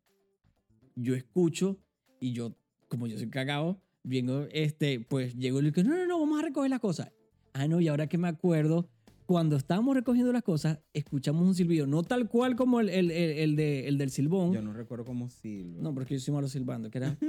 [0.95, 1.79] yo escucho
[2.19, 2.55] y yo,
[2.89, 6.39] como yo soy cagado, vengo, este, pues llego y le digo, no, no, no, vamos
[6.39, 7.11] a recoger las cosas.
[7.53, 8.89] Ah, no, y ahora que me acuerdo,
[9.25, 13.31] cuando estábamos recogiendo las cosas, escuchamos un silbido, no tal cual como el, el, el,
[13.39, 14.53] el de, el del silbón.
[14.53, 15.81] Yo no recuerdo cómo silba.
[15.81, 17.17] No, porque yo soy malo silbando, que era...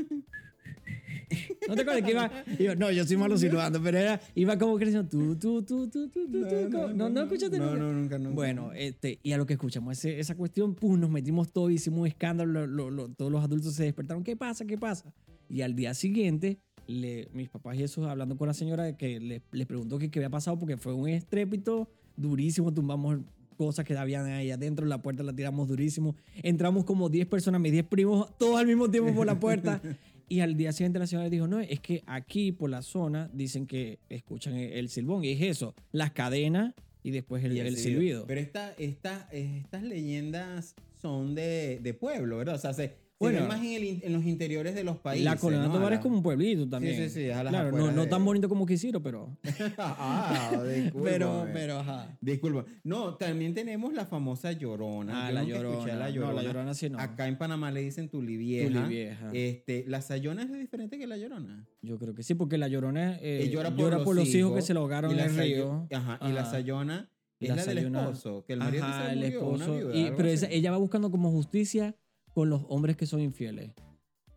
[1.68, 2.30] ¿No te acuerdas que iba?
[2.58, 6.08] iba- no, yo soy malo silbando, pero era, iba como creciendo, tú, tú, tú, tú,
[6.08, 7.78] tú, tú, tú, como- no, no, escuchaste No, nunca?
[7.78, 8.34] no, nunca, nunca.
[8.34, 12.00] Bueno, este, y a lo que escuchamos ese- esa cuestión, pum, nos metimos todos, hicimos
[12.00, 14.64] un escándalo, lo- lo- lo- todos los adultos se despertaron, ¿qué pasa?
[14.66, 15.12] ¿Qué pasa?
[15.50, 19.42] Y al día siguiente, le, mis papás y eso, hablando con la señora, que le,
[19.52, 23.20] les preguntó qué había pasado porque fue un estrépito durísimo, tumbamos
[23.56, 27.72] cosas que habían ahí adentro, la puerta la tiramos durísimo, entramos como 10 personas, mis
[27.72, 29.80] 10 primos, todos al mismo tiempo por la puerta.
[30.30, 33.30] Y al día siguiente la señora le dijo, no, es que aquí por la zona
[33.32, 35.24] dicen que escuchan el, el silbón.
[35.24, 38.26] Y es eso, las cadenas y después el, Y el silbido.
[38.26, 42.56] Pero esta, esta, estas leyendas son de, de pueblo, ¿verdad?
[42.56, 43.46] O sea, se, se Bueno.
[43.48, 45.24] más en, el en los interiores de los países.
[45.24, 45.72] la Colina ¿no?
[45.72, 46.94] Tobar A es como un pueblito también.
[46.96, 49.36] sí, sí, a las claro, no, no tan bonito como quisiera, pero.
[49.78, 51.08] ah, disculpa.
[51.10, 52.16] pero, pero, ajá.
[52.20, 52.64] Disculpa.
[52.84, 55.26] No, también tenemos la famosa Llorona.
[55.26, 55.94] Ah, la a llorona.
[55.96, 56.32] la No, Llorona.
[56.34, 56.98] la llorona sí no.
[56.98, 58.68] Acá en Panamá le dicen tulivieja.
[58.82, 59.30] Tulivieja.
[59.32, 61.66] Este, ¿La Sayona es diferente que la Llorona?
[61.82, 64.62] Yo creo que sí, porque la llorona eh, Eh, llora llora, por, los, hijos que
[64.62, 65.86] se lo ahogaron en el río.
[65.92, 66.50] Ajá, y la Ajá.
[66.52, 69.76] Sayona es La la, del esposo, que el marido Ajá, se el murió, esposo.
[69.76, 71.94] viuda, y- algo pero esa- ella va buscando como justicia
[72.38, 73.72] con los hombres que son infieles.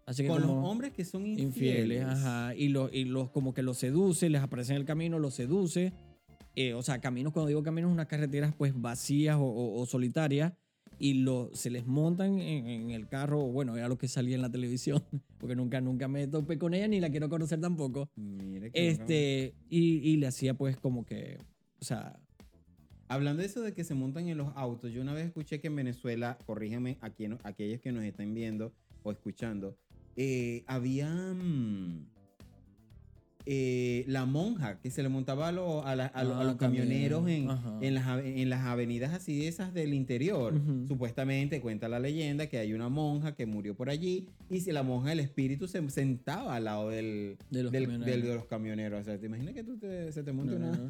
[0.08, 1.46] Así que Con los hombres que son infieles.
[1.46, 2.56] infieles, ajá.
[2.56, 5.94] Y, los y los como que los seduce, les aparece en el camino, los seduce.
[6.56, 10.54] Eh, o sea, caminos, cuando digo caminos, unas carreteras pues vacías o, o- o solitarias.
[10.98, 14.42] Y lo, se les montan en, en el carro, bueno, era lo que salía en
[14.42, 15.04] la televisión,
[15.38, 18.10] porque nunca, nunca me topé con ella ni la quiero conocer tampoco.
[18.16, 21.38] Mire que Este, y, y le hacía pues como que,
[21.80, 22.20] o sea,
[23.12, 25.68] Hablando de eso de que se montan en los autos, yo una vez escuché que
[25.68, 27.08] en Venezuela, corrígeme a
[27.44, 28.72] aquellos que nos están viendo
[29.04, 29.78] o escuchando,
[30.16, 32.06] eh, había mm,
[33.54, 37.28] eh, la monja que se le montaba a, los- a la- a Ah, los camioneros
[37.28, 37.50] en,
[37.82, 40.54] en las, en las avenidas así de esas del interior.
[40.88, 44.84] Supuestamente cuenta la leyenda que hay una monja que murió por allí y si la
[44.84, 48.06] monja, el espíritu, se sentaba al lado del, De los del- camioneros.
[48.16, 49.02] del- de los camioneros.
[49.02, 50.78] O sea, ¿te imaginas que tú te- se te monte No, una...
[50.78, 50.90] no.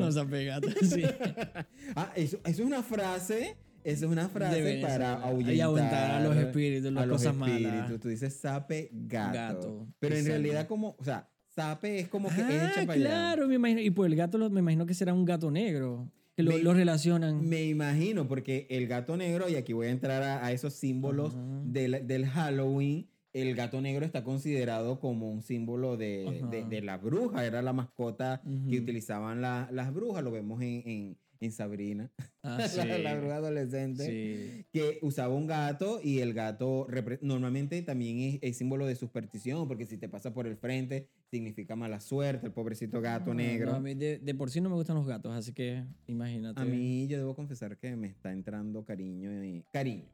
[0.00, 1.02] No se apega, sí.
[1.96, 6.20] Ah, eso, eso es una frase, eso es una frase para ahuyentar, Y ahuyentar a
[6.22, 7.60] los espíritus, las a los cosas malas.
[7.60, 8.00] espíritus.
[8.00, 9.32] Tú dices sape gato.
[9.34, 12.94] Gato, Pero en realidad como, o sea, sape es como que es Ah, allá.
[12.94, 13.80] claro, me imagino.
[13.80, 16.10] Y por el gato, lo- me imagino que será un gato negro.
[16.36, 17.46] Que lo, Me- lo relacionan.
[17.48, 21.34] Me imagino, porque el gato negro, y aquí voy a entrar a, a esos símbolos
[21.64, 26.98] del, del Halloween, el gato negro está considerado como un símbolo de, de- de la
[26.98, 32.10] bruja, era la mascota que utilizaban la- las brujas, lo vemos en, en, en Sabrina,
[32.42, 32.76] Ah, sí.
[32.86, 34.04] la, la bruja adolescente.
[34.04, 34.66] Sí.
[34.72, 36.86] que usaba un gato y el gato
[37.22, 41.76] normalmente también es, es símbolo de superstición porque si te pasa por el frente significa
[41.76, 43.70] mala suerte, el pobrecito gato Ah, negro.
[43.70, 46.60] no, a mí de, de por sí no me gustan los gatos, así que imagínate.
[46.60, 50.04] A mí yo debo confesar que me está entrando cariño y cariño.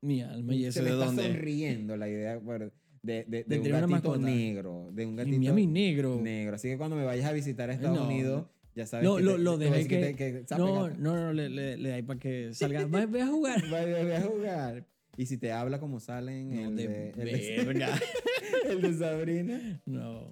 [0.00, 1.22] Mi alma, ¿y Se eso me de está dónde?
[1.24, 2.70] sonriendo la idea de,
[3.02, 6.20] de, de De un gatito negro, de un gatito negro.
[6.22, 6.54] negro.
[6.54, 8.06] Así que cuando me vayas a visitar a Estados No.
[8.06, 10.14] Unidos, ya sabes No, que lo, te- lo dejé que.
[10.44, 10.96] te- no, gato.
[10.98, 12.86] no, no, le, le, le para que salga.
[12.86, 13.62] Ve, ve a jugar.
[13.70, 14.86] Vaya, voy a jugar.
[15.16, 18.00] Y si te habla como salen No, el, de el, de, verga.
[18.68, 19.80] el de Sabrina.
[19.86, 20.30] No.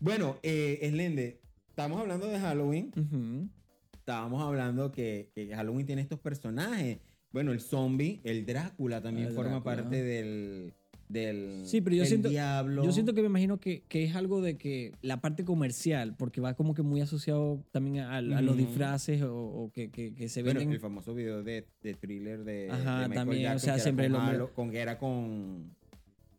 [0.00, 2.90] Bueno, eh, Slende, estamos hablando de Halloween.
[2.96, 3.48] Ujú.
[3.96, 6.98] Estábamos hablando que, que Halloween tiene estos personajes.
[7.30, 9.76] Bueno, el zombie, el Drácula también El forma Drácula.
[9.76, 10.74] parte del,
[11.08, 12.84] del Sí, pero yo el siento- diablo.
[12.84, 16.40] Yo siento que me imagino que, que es algo de que la parte comercial, porque
[16.40, 20.28] va como que muy asociado también a, a los disfraces o, o que, que, que
[20.28, 20.74] se bueno, venden.
[20.74, 24.10] el famoso video de, de thriller de, Ajá, de Michael también, o sea, que siempre
[24.10, 25.74] con, lo- con que era con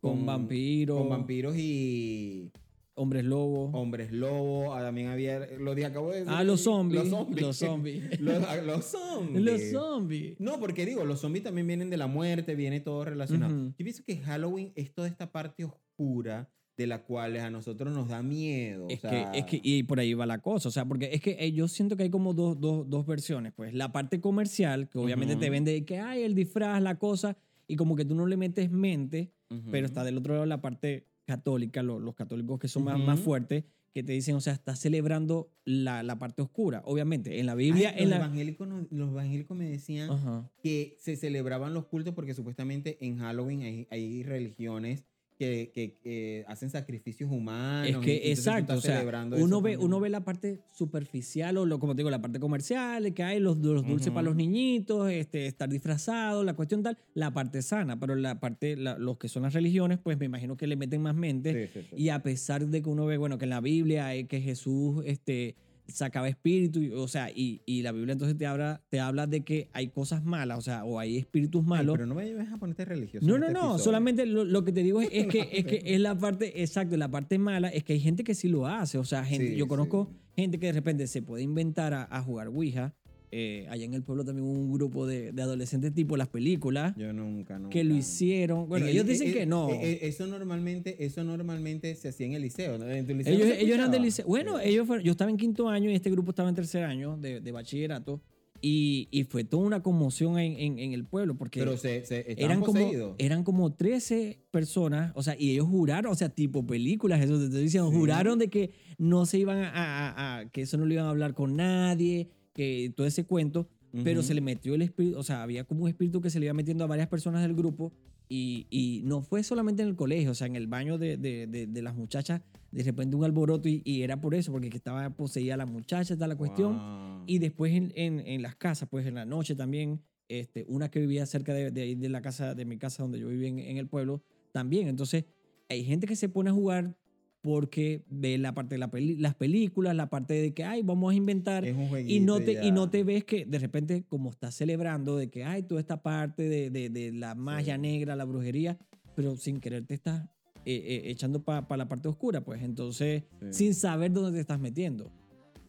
[0.00, 2.50] con vampiros, con vampiros y
[2.96, 3.70] hombres lobos.
[3.74, 4.74] hombres lobo.
[4.74, 6.32] Ah, También había lo de acabo de decir.
[6.34, 7.02] Ah, los zombies.
[7.02, 7.42] Los zombies.
[7.42, 8.20] Los zombies.
[8.20, 9.42] los, ah, los zombies.
[9.42, 10.40] Los zombies.
[10.40, 13.54] No, porque digo, los zombies también vienen de la muerte, viene todo relacionado.
[13.54, 13.74] Ujú.
[13.78, 18.08] Yo pienso que Halloween es toda esta parte oscura de la cual a nosotros nos
[18.08, 18.86] da miedo.
[18.90, 21.08] Es o sea, que, es que, y por ahí va la cosa, o sea, porque
[21.12, 24.20] es que eh, yo siento que hay como dos, dos, dos versiones, pues la parte
[24.20, 25.52] comercial, que obviamente te Ujú.
[25.52, 29.32] vende que hay el disfraz, la cosa, y como que tú no le metes mente,
[29.70, 33.20] pero está del otro lado la parte católica, lo- los católicos que son más, más
[33.20, 36.82] fuertes, que te dicen, o sea, estás celebrando la, la parte oscura.
[36.84, 38.16] Obviamente, en la Ay, Biblia, los, en la...
[38.16, 40.50] evangélicos, los evangélicos me decían Ajá.
[40.62, 45.04] que se celebraban los cultos porque supuestamente en Halloween hay, hay religiones
[45.38, 47.88] que, que- que hacen sacrificios humanos.
[47.90, 49.00] Es que, exacto, o sea,
[49.42, 53.12] uno ve, uno ve la parte superficial o, lo, como te digo, la parte comercial,
[53.12, 57.32] que hay los, los dulces para los niñitos, este, estar disfrazado, la cuestión tal, la
[57.32, 60.66] parte sana, pero la parte, la- los que son las religiones, pues me imagino que
[60.66, 61.66] le meten más mente.
[61.66, 62.02] Sí, sí, sí.
[62.02, 65.02] Y a pesar de que uno ve, bueno, que en la Biblia hay que Jesús
[65.06, 65.54] este,
[65.88, 69.42] sacaba espíritu, y- o sea, y, y la Biblia entonces te habla, te habla de
[69.44, 71.94] que hay cosas malas, o sea, o hay espíritus Ay, malos.
[71.94, 73.26] pero no me lleves a ponerte religioso.
[73.26, 73.84] No, no, este no, episodio.
[73.84, 76.96] solamente lo, lo que te digo es, es que, es que es la parte, exacto,
[76.96, 79.56] la parte mala es que hay gente que sí lo hace, o sea, gente, Sí,
[79.56, 80.42] yo conozco sí.
[80.42, 82.94] gente que de repente se puede inventar a, a jugar Ouija,
[83.38, 86.94] eh, allá en el pueblo también hubo un grupo de, de adolescentes tipo las películas
[86.96, 87.70] Yo nunca, nunca.
[87.70, 89.70] que lo hicieron, bueno, En ellos el- dicen eh, que no.
[89.70, 92.78] eh, eso normalmente, eso normalmente se hacía en el liceo.
[92.78, 92.88] ¿no?
[92.88, 94.26] ¿En tu liceo ellos, no se ellos eran del liceo.
[94.26, 94.68] Bueno, Sí.
[94.70, 97.40] ellos fueron, yo estaba en quinto año y este grupo estaba en tercer año de,
[97.40, 98.20] de bachillerato
[98.62, 102.24] Y, y fue toda una conmoción en, en- en el pueblo porque Pero se, se
[102.42, 107.20] eran como, eran como 13 personas, o sea, y ellos juraron, o sea, tipo películas,
[107.22, 107.96] eso te estoy diciendo, Sí.
[107.96, 111.10] juraron de que no se iban a, a- a- que eso no lo iban a
[111.10, 113.68] hablar con nadie, que todo ese cuento,
[114.04, 116.46] pero se le metió el espíritu, o sea, había como un espíritu que se le
[116.46, 117.92] iba metiendo a varias personas del grupo
[118.28, 121.46] y, y no fue solamente en el colegio, o sea, en el baño de, de-
[121.46, 122.42] de- de las muchachas,
[122.72, 126.12] de repente un alboroto y, y era por eso, porque que estaba poseída la muchacha,
[126.14, 126.76] está la cuestión.
[126.76, 127.22] Wow.
[127.26, 130.98] Y después en, en, en las casas, pues en la noche también, este, una que
[131.00, 133.86] vivía cerca de, de, la casa, de mi casa donde yo vivía en, en el
[133.86, 134.88] pueblo, también.
[134.88, 135.24] Entonces,
[135.70, 136.96] hay gente que se pone a jugar
[137.46, 141.12] porque ve la parte de la peli- las películas, la parte de que, ay, vamos
[141.12, 141.64] a inventar.
[141.64, 144.56] Es un Y no, jueguito te, y no te ves que de repente, como estás
[144.56, 147.80] celebrando de que hay toda esta parte de, de, de la magia Sí.
[147.82, 148.76] negra, la brujería,
[149.14, 150.24] pero sin querer te estás
[150.64, 153.46] eh, eh, echando para la parte oscura, pues entonces, Sí.
[153.52, 155.12] sin saber dónde te estás metiendo.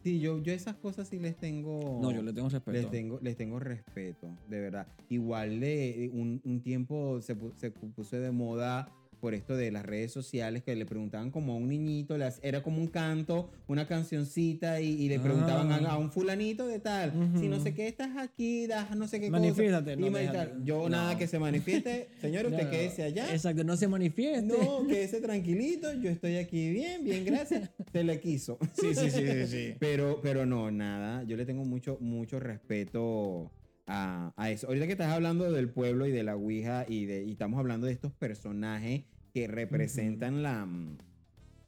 [0.02, 1.98] Sí, yo, yo esas cosas sí les tengo.
[2.02, 2.72] No, yo le tengo respeto.
[2.76, 4.88] Les tengo, les tengo respeto, de verdad.
[5.08, 9.84] Igual de un, un tiempo se, se pu- puso de moda por esto de las
[9.84, 13.86] redes sociales que le preguntaban como a un niñito, hac- era como un canto, una
[13.86, 15.90] cancioncita y, y le preguntaban Ah.
[15.90, 19.20] a, a un fulanito de tal, si no sé qué estás aquí, das no sé
[19.20, 19.40] qué cosa.
[19.40, 20.64] Manifiéstate, no, Y.
[20.64, 20.88] Yo No.
[20.88, 23.32] nada que se manifieste, señor, usted No, quédese allá.
[23.32, 24.42] Exacto, no se manifieste.
[24.42, 27.70] No, quédese tranquilito, yo estoy aquí bien, bien, gracias.
[27.92, 28.58] Se le quiso.
[28.74, 29.74] Sí, sí, sí, sí, sí.
[29.78, 31.22] Pero, pero no, nada.
[31.24, 33.50] Yo le tengo mucho, mucho respeto
[33.88, 34.68] a, a eso.
[34.68, 37.86] Ahorita que estás hablando del pueblo y de la Ouija y, de, y estamos hablando
[37.86, 40.68] de estos personajes que representan la,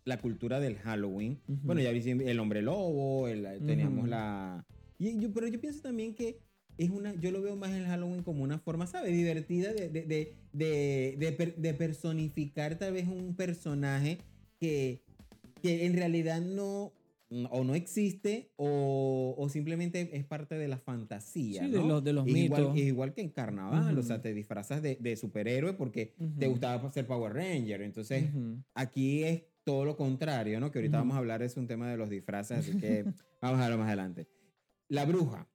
[0.04, 1.40] la cultura del Halloween.
[1.46, 4.64] Bueno, ya viste el hombre lobo, el- teníamos la...
[4.98, 6.38] Y yo, pero yo pienso también que
[6.78, 9.12] es una, yo lo veo más el Halloween como una forma, ¿sabes?
[9.12, 14.18] Divertida de, de, de, de, de per- de personificar tal vez un personaje
[14.58, 15.02] que,
[15.62, 16.92] que en realidad no
[17.50, 21.62] o no existe o, o simplemente es parte de la fantasía.
[21.64, 21.86] Sí, de ¿no?
[21.86, 22.76] los- de los es Igual, mitos.
[22.78, 26.90] es igual que en carnaval, o sea, te disfrazas de, de superhéroe porque te gustaba
[26.92, 27.82] ser Power Ranger.
[27.82, 28.24] Entonces,
[28.74, 30.70] aquí es todo lo contrario, ¿no?
[30.72, 33.04] Que ahorita vamos a hablar, es un tema de los disfraces, así que
[33.40, 34.26] vamos a hablar más adelante.
[34.88, 35.46] La bruja.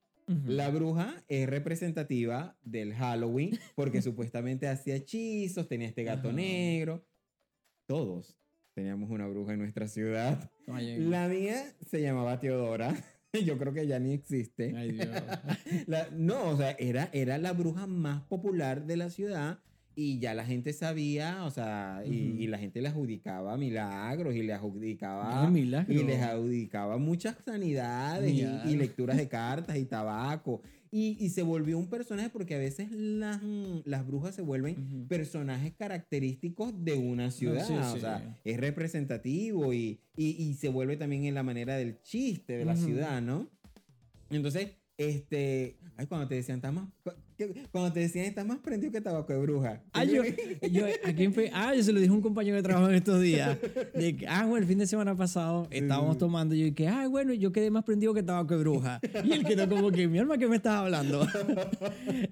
[0.46, 7.06] La bruja es representativa del Halloween porque supuestamente hacía hechizos, tenía este gato negro.
[7.86, 8.38] Todos
[8.76, 10.52] teníamos una bruja en nuestra ciudad.
[10.68, 12.94] La mía se llamaba Teodora.
[13.46, 14.74] Yo creo que ya ni existe.
[14.76, 15.08] ay, Dios.
[15.88, 19.60] La- no, o sea, era, era la bruja más popular de la ciudad
[19.96, 24.54] y ya la gente sabía, o sea, y, la gente le adjudicaba milagros y le
[24.54, 25.50] adjudicaba...
[25.88, 30.62] Y les adjudicaba muchas sanidades y, y lecturas de cartas y tabaco.
[30.98, 35.06] Y, y se volvió un personaje porque a veces las, mm, las brujas se vuelven
[35.10, 37.68] personajes característicos de una ciudad.
[37.68, 42.02] sí, O sea, es representativo y, y, y se vuelve también en la manera del
[42.02, 43.50] chiste de la ciudad, ¿no?
[44.30, 45.76] Entonces, este.
[45.98, 46.88] Ay, cuando te decían, más.
[47.72, 49.82] Cuando te decían, estás más prendido que tabaco de bruja.
[49.94, 50.24] Ah, yo,
[50.72, 51.50] yo, ¿a quién fue?
[51.54, 53.58] Ah, yo se lo dije a un compañero de trabajo en estos días.
[53.94, 57.08] De que, ah, bueno, el fin de semana pasado estábamos tomando y yo dije, ah,
[57.08, 59.00] bueno, yo quedé más prendido que tabaco de bruja.
[59.24, 61.28] Y él quedó como que, mi alma, ¿qué me estás hablando?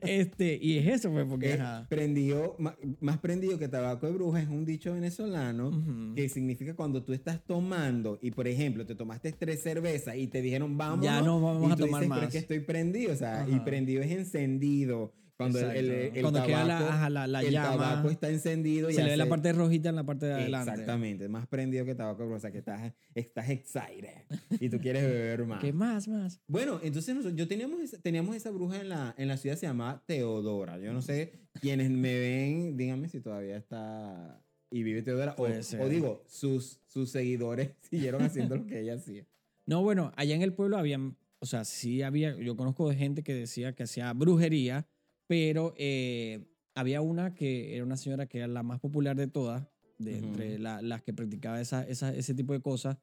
[0.02, 2.56] este, y es eso, pues, porque, prendido,
[3.00, 5.72] más prendido que tabaco de bruja es un dicho venezolano
[6.16, 10.42] que significa cuando tú estás tomando y, por ejemplo, te tomaste tres cervezas y te
[10.42, 11.04] dijeron, vamos.
[11.04, 12.32] Ya no vamos a tomar Pero es más.
[12.32, 14.93] que estoy prendido, o sea, y prendido es encendido.
[15.36, 16.16] Cuando el, el- Exacto.
[16.16, 19.04] el Cuando queda la- tabaco, ajá, la- la el llama, tabaco está encendido y Se
[19.04, 20.72] le ve la hace- parte rojita en la parte de adelante.
[20.72, 24.26] Exactamente, más prendido que tabaco o sea, que estás, estás excited
[24.60, 25.60] y tú quieres beber más.
[25.60, 26.40] ¿Qué más, más?
[26.48, 29.66] Bueno, entonces nosotros, yo teníamos esa, teníamos esa bruja en la, en la ciudad, se
[29.66, 30.78] llamaba Teodora.
[30.78, 35.34] Yo no sé, quienes me ven, díganme si todavía está y vive Teodora.
[35.40, 39.26] O, o digo, sus, sus seguidores siguieron haciendo lo que ella hacía.
[39.66, 43.22] No, bueno, allá en el pueblo habían, o sea, sí había, yo conozco de gente
[43.22, 44.88] que decía que hacía brujería,
[45.28, 49.68] pero eh, había una que era una señora que era la más popular de todas,
[50.00, 50.26] de Ujú.
[50.28, 52.98] entre la- las que practicaba esa, esa- ese tipo de cosas.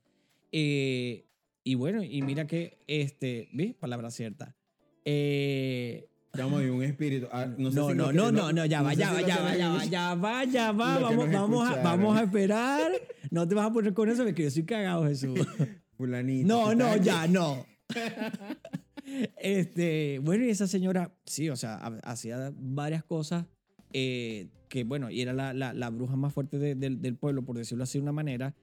[0.53, 1.27] Eh,
[1.65, 3.75] y bueno, y mira que, este, ¿ves?
[3.75, 4.57] Palabra cierta.
[5.05, 7.27] Eh, Estamos en un espíritu.
[7.33, 9.37] ah, no, sé no, si no, no, que- no, no, ya va, ya va, ya
[9.37, 10.97] que va, ya va, ya va, ya va.
[10.97, 12.91] Que Vamos, vamos, a, vamos a esperar.
[13.31, 15.39] No te vas a poner con eso porque yo soy cagado, Jesús.
[15.99, 16.49] Fulanito.
[16.49, 17.67] No, no, ya, no.
[19.37, 23.47] Este, bueno, y esa señora, sí, o sea, ha- hacía varias cosas
[23.93, 27.43] eh, que, bueno, y era la, la- la bruja más fuerte de- del- del pueblo,
[27.45, 28.55] por decirlo así de una manera.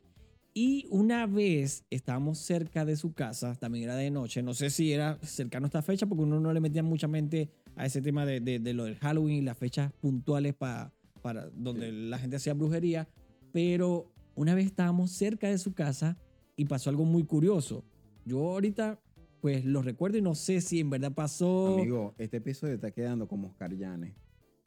[0.54, 4.94] Y una vez estábamos cerca de su casa, también era de noche, no sé si
[4.94, 8.26] era cercano a esta fecha, porque uno no le metía mucha mente a ese tema
[8.26, 12.38] de, de- de lo del Halloween y las fechas puntuales pa- para donde la gente
[12.38, 13.10] hacía brujería,
[13.52, 16.18] pero una vez estábamos cerca de su casa
[16.56, 17.84] y pasó algo muy curioso.
[18.24, 19.00] Yo ahorita
[19.41, 21.76] pues lo recuerdo y no sé si en verdad pasó.
[21.80, 24.13] Amigo, este episodio está quedando como Oscar Llanes.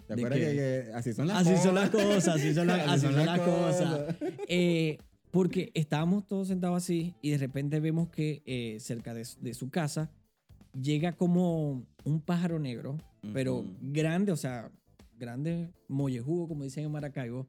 [0.06, 1.64] ¿Te ¿De acuerdas que, que así son las Así cosas?
[1.64, 4.14] son las cosas, así son, las- así son las cosas.
[4.14, 4.16] cosas.
[4.48, 4.98] Eh,
[5.30, 9.54] porque estábamos todos sentados así y de repente vemos que eh, cerca de, su- de
[9.54, 10.10] su casa
[10.80, 12.96] llega como un pájaro negro,
[13.32, 14.70] pero grande, o sea,
[15.18, 17.46] grande, mollejudo, como dicen en Maracaibo,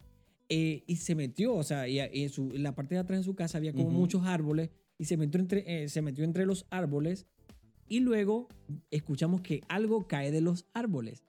[0.49, 3.19] eh, y se metió, o sea, y, y en, su- en la parte de atrás
[3.21, 4.69] de su casa había como muchos árboles
[5.01, 7.25] y se metió, entre, eh, se metió entre los árboles
[7.87, 8.47] y luego
[8.91, 11.23] escuchamos que algo cae de los árboles.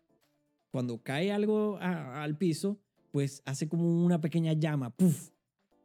[0.71, 2.79] Cuando cae algo a- al piso,
[3.13, 5.31] pues hace como una pequeña llama, ¡puf!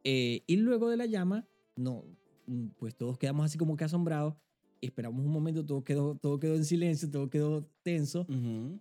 [0.04, 1.46] Eh, y luego de la llama,
[1.76, 2.04] no,
[2.46, 4.34] mm, pues todos quedamos así como que asombrados.
[4.82, 8.26] Esperamos un momento, todo quedó, todo quedó en silencio, todo quedó tenso.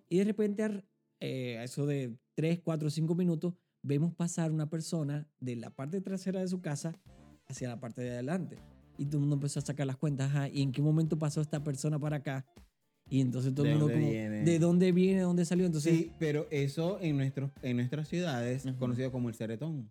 [0.09, 0.85] Y de repente, ar-
[1.21, 6.01] eh, a eso de 3, 4, 5 minutos, vemos pasar una persona de la parte
[6.01, 6.93] trasera de su casa
[7.47, 8.57] hacia la parte de adelante.
[8.97, 10.29] Y todo el mundo empezó a sacar las cuentas.
[10.29, 12.45] Ajá, ¿Y en qué momento pasó esta persona para acá?
[13.09, 14.43] Y entonces todo ¿De el mundo como, viene?
[14.43, 15.17] ¿de dónde viene?
[15.19, 15.65] ¿De dónde salió?
[15.65, 19.89] Entonces, Sí, pero eso en, nuestros, en nuestras ciudades es conocido como el ceretón,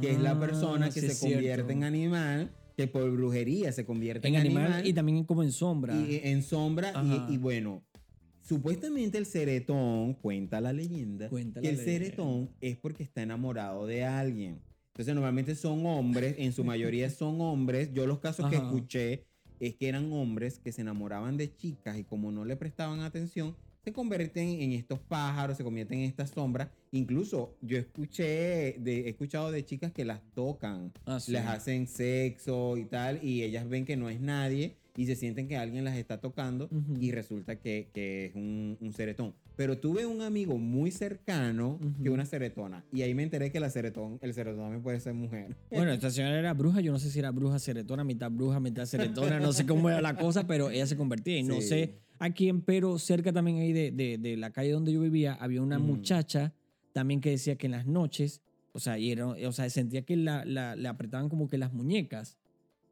[0.00, 3.84] que es la persona Ah, que sí se convierte en animal, que por brujería se
[3.84, 5.96] convierte en en, animal, y también como en sombra.
[5.96, 6.92] y en sombra.
[7.28, 7.82] Y, y bueno,
[8.42, 12.04] supuestamente el ceretón, cuenta la leyenda, Cuenta que la el leyenda.
[12.06, 14.60] ceretón es porque está enamorado de alguien.
[14.96, 17.92] Entonces normalmente son hombres, en su mayoría son hombres.
[17.92, 19.26] Yo los casos que escuché
[19.60, 23.54] es que eran hombres que se enamoraban de chicas y como no le prestaban atención,
[23.84, 26.70] se convierten en estos pájaros, se convierten en estas sombras.
[26.92, 31.32] Incluso yo escuché, de, he escuchado de chicas que las tocan, Ah, sí.
[31.32, 35.46] les hacen sexo y tal, y ellas ven que no es nadie y se sienten
[35.46, 39.34] que alguien las está tocando y resulta que, que es un, un ceretón.
[39.54, 42.14] Pero tuve un amigo muy cercano que Ujú.
[42.14, 45.54] una ceretona y ahí me enteré que la ceretón, el ceretón también puede ser mujer.
[45.70, 48.86] Bueno, esta señora era bruja, yo no sé si era bruja ceretona, mitad bruja, mitad
[48.86, 52.30] ceretona, no sé cómo era la cosa, pero ella se convertía y no sé a
[52.30, 55.78] quién, pero cerca también ahí de, de- de la calle donde yo vivía había una
[55.78, 56.54] muchacha
[56.96, 58.40] también que decía que en las noches,
[58.72, 61.74] o sea, y era- o sea sentía que la, la- le apretaban como que las
[61.74, 62.38] muñecas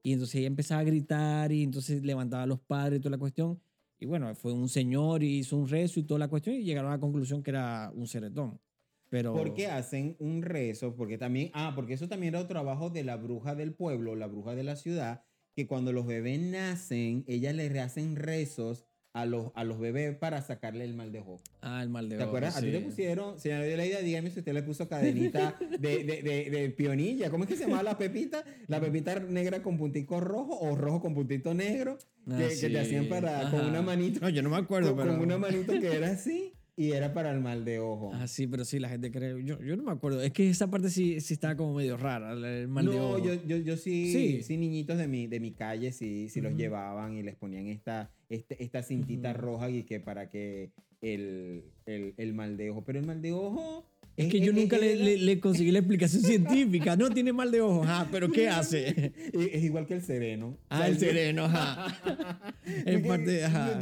[0.02, 3.18] y entonces ella empezaba a gritar y entonces levantaba a los padres y toda la
[3.18, 3.58] cuestión.
[3.98, 6.90] Y bueno, fue un señor y hizo un rezo y toda la cuestión y llegaron
[6.90, 8.60] a la conclusión que era un ceretón.
[9.08, 9.32] Pero...
[9.32, 13.16] Porque hacen un rezo, porque también, ah, porque eso también era otro trabajo de la
[13.16, 15.22] bruja del pueblo, la bruja de la ciudad,
[15.56, 20.42] que cuando los bebés nacen, ellas le hacen rezos a los, a los bebés para
[20.42, 21.40] sacarle el mal de ojo.
[21.62, 22.56] Ah, el mal de ¿Te ojo, acuerdas?
[22.56, 22.84] A ti te sí.
[22.84, 27.30] pusieron, señora Adelaida, dígame si usted le puso cadenita de, de, de, de pionilla.
[27.30, 28.44] ¿Cómo es que se llamaba la pepita?
[28.66, 31.96] ¿La pepita negra con puntico rojo o rojo con puntito negro?
[32.26, 32.68] Ah, que, que sí.
[32.72, 33.68] te hacían para, con Ajá.
[33.68, 34.18] una manito.
[34.20, 35.10] No, yo no me acuerdo, con, pero...
[35.16, 38.10] con una manito que era así y era para el mal de ojo.
[38.12, 39.44] Ah, sí, pero sí, la gente cree.
[39.44, 40.20] Yo, yo no me acuerdo.
[40.22, 43.18] Es que esa parte sí, sí estaba como medio rara, el mal de no, ojo.
[43.24, 44.42] yo, yo, yo sí, Sí.
[44.42, 46.58] sí, niñitos de mi, de mi calle sí, sí los Ujú.
[46.60, 49.40] llevaban y les ponían esta, este, esta cintita Ujú.
[49.40, 50.70] roja y que para que
[51.00, 52.84] el, el, el mal de ojo.
[52.84, 53.86] Pero el mal de ojo...
[54.16, 56.94] Es que yo nunca le, le- le conseguí la explicación científica.
[56.96, 59.12] No tiene mal de ojo, ajá, pero ¿qué hace?
[59.32, 60.56] Es igual que el sereno.
[60.68, 62.52] Ah, O sea, el yo- sereno, ajá.
[62.84, 63.78] Que- parte, ajá.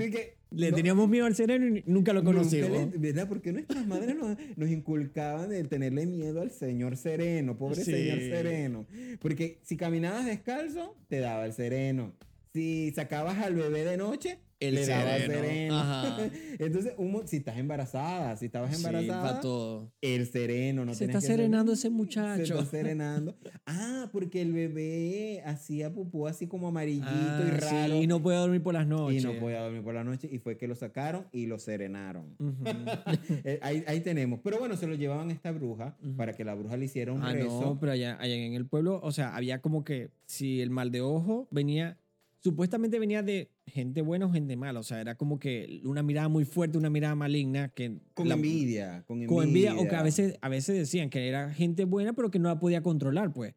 [0.54, 2.70] Le no- teníamos miedo al sereno y nunca lo nunca conocimos.
[2.70, 3.28] le- ¿Verdad?
[3.28, 7.90] Porque nuestras madres nos, nos inculcaban de tenerle miedo al señor sereno, pobre Sí.
[7.92, 8.86] señor sereno.
[9.20, 12.14] Porque si caminabas descalzo, te daba el sereno.
[12.52, 15.78] Si sacabas al bebé de noche, El le daba el sereno.
[15.78, 16.18] Ajá.
[16.58, 19.90] Entonces, un si estás embarazada, si estabas Sí, embarazada, para todo.
[20.02, 20.84] el sereno.
[20.84, 22.42] No Se está que serenando ese Se muchacho.
[22.60, 23.34] está serenando.
[23.66, 27.94] Ah, porque el bebé hacía pupú así como amarillito Ah, y raro.
[27.94, 29.24] sí, y no puede dormir por las Y noches.
[29.24, 32.36] no podía dormir por la noche y fue que lo sacaron y lo serenaron.
[33.44, 34.40] Eh, ahí, ahí tenemos.
[34.44, 37.22] Pero bueno, se lo llevaban a esta bruja para que la bruja le hiciera un
[37.22, 37.60] Ah, rezo.
[37.60, 40.90] no, pero allá, allá en el pueblo, o sea, había como que si el mal
[40.92, 41.98] de ojo venía,
[42.42, 46.28] supuestamente venía de gente buena o gente mala, o sea, era como que una mirada
[46.28, 48.00] muy fuerte, una mirada maligna que...
[48.14, 49.28] Con la- envidia, con envidia.
[49.36, 52.38] Con envidia, o que a veces, a veces decían que era gente buena, pero que
[52.38, 53.54] no la podía controlar, pues.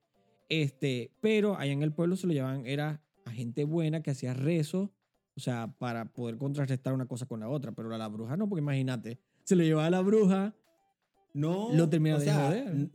[0.50, 4.34] Este, pero allá en el pueblo se lo llevaban, era a gente buena que hacía
[4.36, 4.94] rezo,
[5.36, 8.48] o sea, para poder contrarrestar una cosa con la otra, pero a la bruja no,
[8.48, 10.56] porque imagínate, se lo llevaba a la bruja,
[11.36, 11.70] No.
[11.74, 12.90] Lo terminaba o de sea, joder.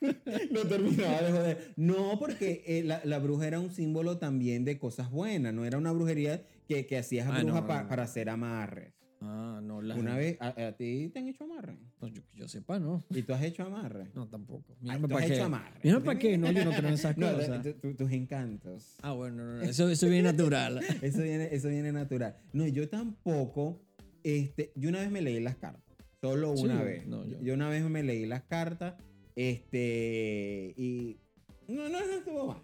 [0.50, 1.72] lo terminaba de joder.
[1.76, 5.54] No, porque eh, la, la bruja era un símbolo también de cosas buenas.
[5.54, 7.88] No era una brujería que, que hacías a Ah, bruja no, pa- no.
[7.88, 8.92] para hacer amarres.
[9.20, 11.76] ah, no, la Una vez, a, a ti te han hecho amarres.
[12.00, 13.04] No, yo, yo sepa, ¿no?
[13.10, 14.08] ¿Y tú has hecho amarres?
[14.16, 14.76] No, tampoco.
[14.80, 15.34] Mírame tú para has qué.
[15.36, 15.84] hecho amarres.
[15.84, 16.38] Mírame para qué.
[16.38, 17.62] No, yo no creo en esas No, cosas.
[17.62, 18.96] tu- tu- tus encantos.
[19.02, 20.80] Ah, bueno, no, no, eso, eso viene natural.
[21.02, 22.36] Eso viene, eso viene natural.
[22.52, 23.80] No, yo tampoco.
[24.24, 25.89] Este, yo una vez me leí las cartas.
[26.20, 27.06] Solo Sí, una vez.
[27.06, 27.40] no, yo.
[27.40, 28.94] yo- una vez me leí las cartas.
[29.36, 30.74] Este.
[30.76, 31.16] Y.
[31.68, 32.62] No, no, no estuvo mal.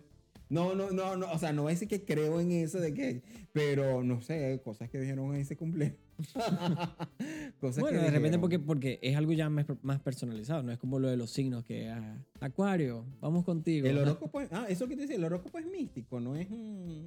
[0.48, 2.94] No, no, no, no, o sea, no voy a decir que creo en eso de
[2.94, 5.98] que, pero no sé, cosas que dijeron en ese cumpleaños.
[7.61, 10.78] cosas Bueno, que de repente porque, porque es algo ya más, más personalizado, no es
[10.78, 13.88] como lo de los signos que, ah, Acuario, vamos contigo.
[13.88, 17.07] El horóscopo, es- ah, eso que te dice, el horóscopo es místico, no es, mm,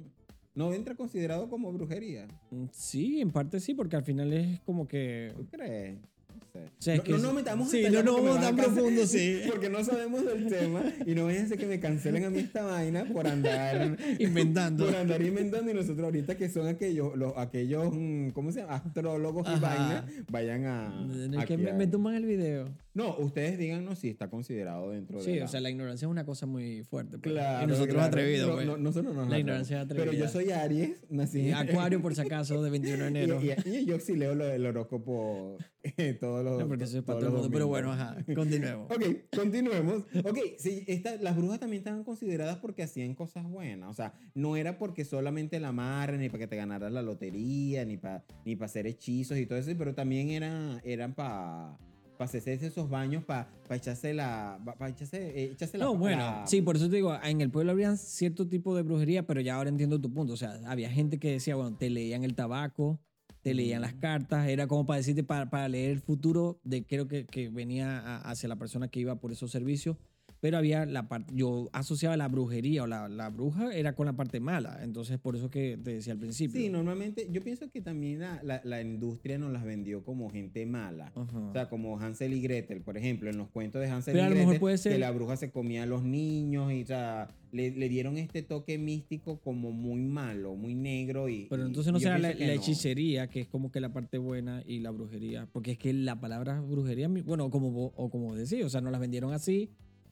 [0.56, 2.28] no entra considerado como brujería.
[2.50, 5.32] Mm, Sí, en parte sí, porque al final es como que...
[5.34, 5.98] ¿Tú crees?
[6.40, 6.68] No sé.
[6.78, 9.40] sea, no, que no nos metamos sí, no me vamos a tan profundo, sí.
[9.50, 12.40] Porque no sabemos del tema y no vayan a ser que me cancelen a mí
[12.40, 14.86] esta vaina por andar Inventando.
[14.86, 18.74] Por andar inventando y nosotros ahorita que son aquellos, los, aquellos, mm, ¿cómo se llama?
[18.76, 19.60] Astrólogos y Ajá.
[19.60, 21.06] vaina, vayan a...
[21.10, 22.68] Es que aquí me, a- me tumban el video.
[23.02, 26.10] No, ustedes díganos si está considerado dentro de Sí, la- o sea, la ignorancia es
[26.10, 27.18] una cosa muy fuerte.
[27.18, 27.32] pues.
[27.32, 28.08] Claro, y nosotros claro.
[28.08, 28.66] atrevidos, No, pues.
[28.66, 30.28] no, nosotros no nos La ignorancia es Pero yo atrevida.
[30.28, 33.40] soy Aries, nací Y Acuario, por si acaso, de 21 de enero.
[33.42, 36.98] Y, y- y yo sí leo lo del horóscopo eh, todos los no, porque eso
[36.98, 37.50] es para todo el mundo.
[37.50, 38.90] Pero bueno, ajá, continuemos.
[38.94, 39.02] Ok,
[39.34, 40.02] continuemos.
[40.24, 43.88] Ok, sí, esta- las brujas también estaban consideradas porque hacían cosas buenas.
[43.88, 47.84] O sea, no era porque solamente la amarren, ni para que te ganaras la lotería,
[47.86, 51.78] ni para ni pa hacer hechizos y todo eso, pero también era, eran para
[52.20, 54.60] pa hacerse esos baños, para echarse la.
[54.78, 55.86] Para echarse, eh, echarse la.
[55.86, 58.82] No, bueno, la- sí, por eso te digo, en el pueblo había cierto tipo de
[58.82, 60.34] brujería, pero ya ahora entiendo tu punto.
[60.34, 63.00] O sea, había gente que decía, bueno, te leían el tabaco,
[63.40, 67.08] te leían las cartas, era como para decirte, para, para leer el futuro de creo
[67.08, 69.96] que, que venía a- hacia la persona que iba por esos servicios.
[70.40, 74.14] Pero había la parte, yo asociaba la brujería o la, la bruja era con la
[74.14, 74.80] parte mala.
[74.82, 76.58] Entonces, por eso que te decía al principio.
[76.58, 80.64] Sí, normalmente yo pienso que también la, la, la industria nos las vendió como gente
[80.64, 81.12] mala.
[81.14, 81.38] Ajá.
[81.38, 84.34] O sea, como Hansel y Gretel, por ejemplo, en los cuentos de Hansel Pero y
[84.34, 87.72] Gretel, puede ser- que la bruja se comía a los niños y, o sea, le,
[87.72, 91.48] le dieron este toque místico como muy malo, muy negro y...
[91.50, 92.52] Pero entonces no será la, la no.
[92.52, 95.46] hechicería, que es como que la parte buena, y la brujería.
[95.52, 99.00] Porque es que la palabra brujería, bueno, como, o como decía, o sea, nos las
[99.02, 99.68] vendieron así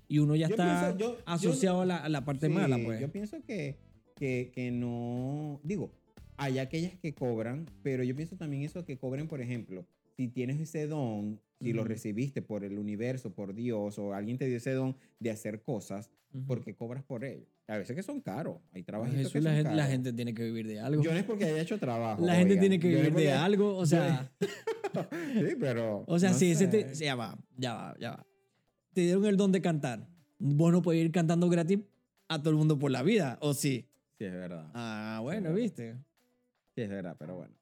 [0.09, 0.65] y uno ya Yo está
[0.97, 3.01] pienso- yo- yo- asociado a, la, a la parte Sí, mala, pues.
[3.01, 3.77] Yo pienso que,
[4.17, 5.61] que, que no...
[5.63, 5.93] Digo,
[6.37, 9.87] hay aquellas que cobran, pero yo pienso también eso que cobren, por ejemplo,
[10.17, 11.89] si tienes ese don, si lo Ujú.
[11.89, 16.11] recibiste por el universo, por Dios, o alguien te dio ese don de hacer cosas,
[16.33, 16.45] Ujú.
[16.47, 17.47] ¿por qué cobras por ello?
[17.67, 18.57] A veces que son caros.
[18.73, 19.91] Hay Pues trabajos Jesús, que la, son gente, la caros.
[19.93, 21.03] gente tiene que vivir de algo.
[21.03, 22.25] Yo no es porque haya hecho trabajo.
[22.25, 24.33] la gente tiene que Yo no vivir de porque- algo, o yo- sea,
[25.35, 26.05] sí, pero...
[26.07, 28.27] o sea, no si ese te, ya va, ya va, ya va.
[28.99, 30.09] Te dieron el don de cantar.
[30.41, 31.79] Vos no puedes ir cantando gratis
[32.27, 33.87] a todo el mundo por la vida, ¿o sí?
[34.19, 34.73] Sí, es verdad.
[34.75, 35.95] Ah, bueno, ¿viste?
[36.75, 37.55] Sí, es verdad, pero bueno.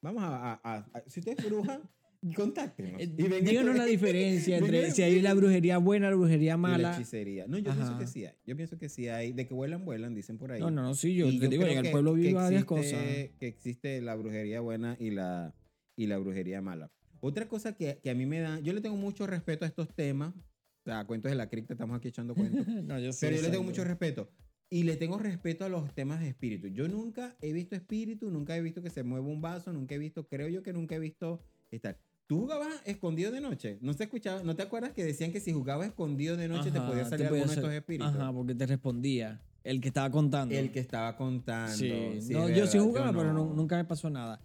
[0.00, 0.60] Vamos a...
[0.62, 1.80] a- a- si usted es bruja,
[2.36, 3.00] contáctenos.
[3.00, 3.08] Eh,
[3.42, 6.94] Díganos la diferencia entre si hay la brujería buena, la brujería y la mala.
[6.94, 7.48] hechicería.
[7.48, 7.98] No, yo pienso Ajá.
[7.98, 8.34] que sí hay.
[8.46, 9.32] Yo pienso que sí hay.
[9.32, 10.60] De que vuelan, vuelan, dicen por ahí.
[10.60, 12.92] No, no, no, sí, yo te digo, en el pueblo vi que varias cosas.
[13.40, 15.52] Que existe la brujería buena y la,
[15.96, 16.92] y la brujería mala.
[17.18, 18.60] Otra cosa que, que a mí me da...
[18.60, 20.32] Yo le tengo mucho respeto a estos temas.
[20.80, 22.66] O sea, cuentos de la cripta, estamos aquí echando cuentos.
[22.84, 23.26] no, yo sé.
[23.26, 24.30] Pero yo le tengo mucho respeto.
[24.72, 26.68] Y le tengo respeto a los temas de espíritu.
[26.68, 29.98] Yo nunca he visto espíritu, nunca he visto que se mueva un vaso, nunca he
[29.98, 31.98] visto, creo yo que nunca he visto estar.
[32.28, 33.78] ¿Tú jugabas escondido de noche?
[33.80, 34.44] ¿No se escuchaba?
[34.44, 37.26] ¿No te acuerdas que decían que si jugabas escondido de noche te podía te salir
[37.26, 38.06] podía alguno de estos espíritus?
[38.14, 39.40] Ajá, porque te respondía.
[39.64, 40.54] El que estaba contando.
[40.54, 41.76] El que estaba contando.
[41.76, 44.40] Sí, Sí, no, yo sí jugaba, yo pero no- nunca me pasó nada.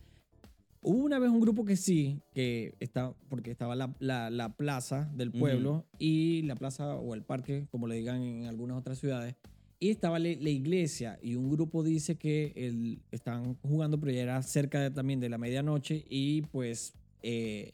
[0.87, 5.09] Hubo una vez un grupo que sí, que está, porque estaba la, la- la plaza
[5.15, 9.35] del pueblo y la plaza o el parque, como le digan en algunas otras ciudades,
[9.79, 14.21] y estaba la, la iglesia y un grupo dice que el, estaban jugando, pero ya
[14.21, 17.73] era cerca de- también de la medianoche y pues eh,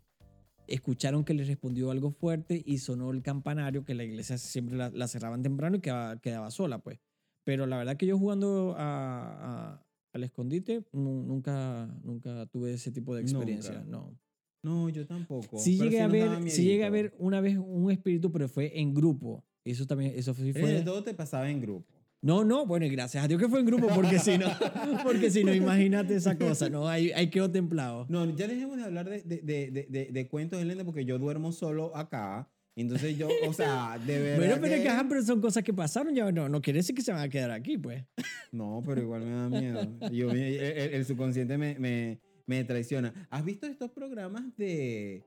[0.67, 4.89] escucharon que les respondió algo fuerte y sonó el campanario, que la iglesia siempre la,
[4.89, 6.99] la cerraban temprano y quedaba, quedaba sola, pues.
[7.43, 12.91] Pero la verdad que yo jugando a- a- al escondite nu- nunca, nunca tuve ese
[12.91, 13.73] tipo de experiencia.
[13.85, 13.89] Nunca.
[13.89, 14.19] No.
[14.63, 15.57] No, yo tampoco.
[15.57, 18.79] Sí Pero llegué, a ver, sí llegué a ver una vez un espíritu, pero fue
[18.79, 19.43] en grupo.
[19.63, 20.81] Eso también, eso sí Eh, fue...
[20.81, 21.87] todo te pasaba en grupo.
[22.23, 24.45] No, no, bueno, y gracias a Dios que fue en grupo, porque si no,
[25.03, 26.87] porque si no, imagínate esa cosa, ¿no?
[26.87, 28.05] Ahí, ahí quedó templado.
[28.09, 31.03] No, ya dejemos de hablar de, de, de, de, de- de cuentos de leyenda porque
[31.05, 32.47] yo duermo solo acá.
[32.75, 34.37] Entonces yo, o sea, de verdad.
[34.37, 36.79] Bueno, pero, es que- que, ajá, pero son cosas que pasaron, ya no, no quiere
[36.79, 38.03] decir que se van a quedar aquí, pues.
[38.51, 39.99] No, pero igual me da miedo.
[40.11, 43.27] Yo, el, el- el subconsciente me, me, me traiciona.
[43.29, 45.23] ¿Has visto estos programas de,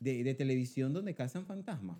[0.00, 1.98] de, de televisión donde cazan fantasmas?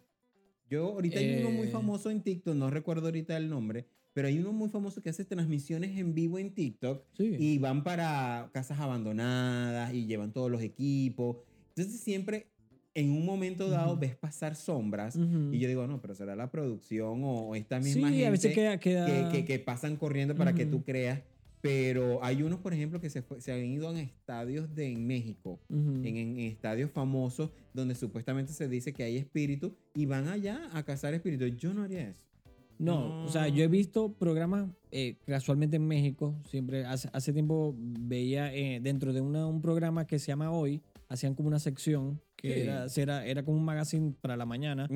[0.68, 1.70] Yo, ahorita hay uno muy Eh.
[1.70, 5.24] famoso en TikTok, no recuerdo ahorita el nombre, pero hay uno muy famoso que hace
[5.24, 7.36] transmisiones en vivo en TikTok Sí.
[7.38, 11.36] y van para casas abandonadas y llevan todos los equipos.
[11.76, 12.46] Entonces siempre
[12.98, 14.00] en un momento dado Ujú.
[14.00, 15.52] ves pasar sombras Ujú.
[15.52, 18.54] y yo digo, no, pero será la producción o esta Sí, misma gente a veces
[18.54, 18.78] queda...
[18.80, 19.28] que, queda...
[19.30, 21.20] que- que pasan corriendo para que tú creas.
[21.62, 25.58] Pero hay unos, por ejemplo, que se, se han ido a estadios de en México,
[25.68, 30.84] en, en estadios famosos, donde supuestamente se dice que hay espíritus y van allá a
[30.84, 31.56] cazar espíritus.
[31.56, 32.22] Yo no haría eso.
[32.78, 36.34] No, o sea, yo he visto programas eh, casualmente en México.
[36.48, 40.82] Siempre hace, hace tiempo veía eh, dentro de una- un programa que se llama Hoy,
[41.08, 42.60] hacían como una sección que Sí.
[42.60, 44.88] era, era, era como un magazine para la mañana.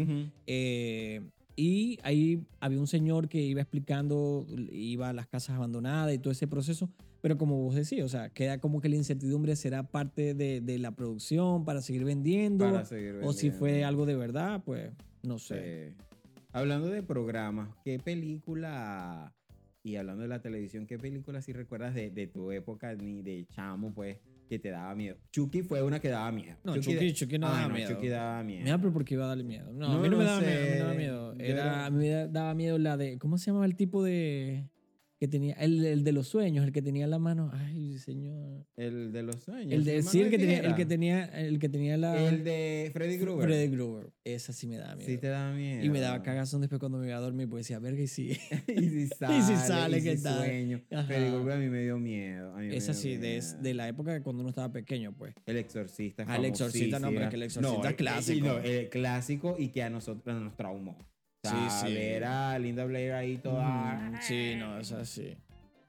[0.47, 1.21] Eh,
[1.57, 6.33] y ahí había un señor que iba explicando, iba a las casas abandonadas y todo
[6.33, 6.89] ese proceso.
[7.21, 10.79] Pero como vos decís, o sea, queda como que la incertidumbre será parte de, de
[10.79, 12.65] la producción para seguir vendiendo.
[12.65, 13.89] Para seguir o si fue vendiendo.
[13.89, 14.91] algo de verdad, pues
[15.23, 15.91] no sé.
[15.91, 16.05] Sí.
[16.53, 19.33] Hablando de programas, ¿qué película,
[19.85, 23.47] y hablando de la televisión, qué película si recuerdas de, de tu época ni de
[23.51, 24.17] chamo, pues,
[24.51, 25.17] que te daba miedo?
[25.31, 26.57] Chucky fue una que daba miedo.
[26.65, 27.91] No, da- Chucky- Chucky no daba no, miedo.
[27.95, 28.65] Chucky daba miedo.
[28.65, 29.73] Mira, pero ¿por qué iba a darle miedo?
[29.73, 31.33] No, a mí no, me daba miedo, a mí daba miedo.
[31.39, 33.19] Era, era- A mí me da- daba miedo la de.
[33.19, 34.69] ¿Cómo se llamaba el tipo de.
[35.21, 35.53] Que tenía.
[35.55, 37.51] El, el de los sueños, el que tenía la mano.
[37.53, 38.65] Ay, señor.
[38.75, 39.71] El de los sueños.
[39.75, 40.03] El de.
[40.03, 41.25] Sí, el que, ¿de tenía, el que tenía.
[41.27, 42.27] El que tenía la.
[42.27, 43.45] El de Freddy Krueger.
[43.45, 44.13] Freddy Krueger.
[44.25, 45.07] Esa sí me daba miedo.
[45.11, 45.85] Sí te daba miedo.
[45.85, 48.31] y me daba cagazón después cuando me iba a dormir, pues decía, verga, y sí.
[48.67, 50.39] y si sale, Y si sale, y ¿qué si tal?
[50.39, 50.81] sueño.
[50.91, 51.05] Ajá.
[51.05, 52.55] Freddy Krueger a mí me dio miedo.
[52.55, 53.61] a mí Esa sí, de, miedo.
[53.63, 55.35] de la época de cuando uno estaba pequeño, pues.
[55.45, 56.25] El exorcista.
[56.27, 58.47] Ah, el Exorcista, no, pero es que el Exorcista es el- clásico.
[58.47, 60.97] No, el clásico y que a nosotros nos traumó.
[61.43, 61.95] O sea, Sí, sí.
[61.95, 64.11] ver a Linda Blair ahí toda.
[64.11, 65.37] Mm, Sí, no, esa sí.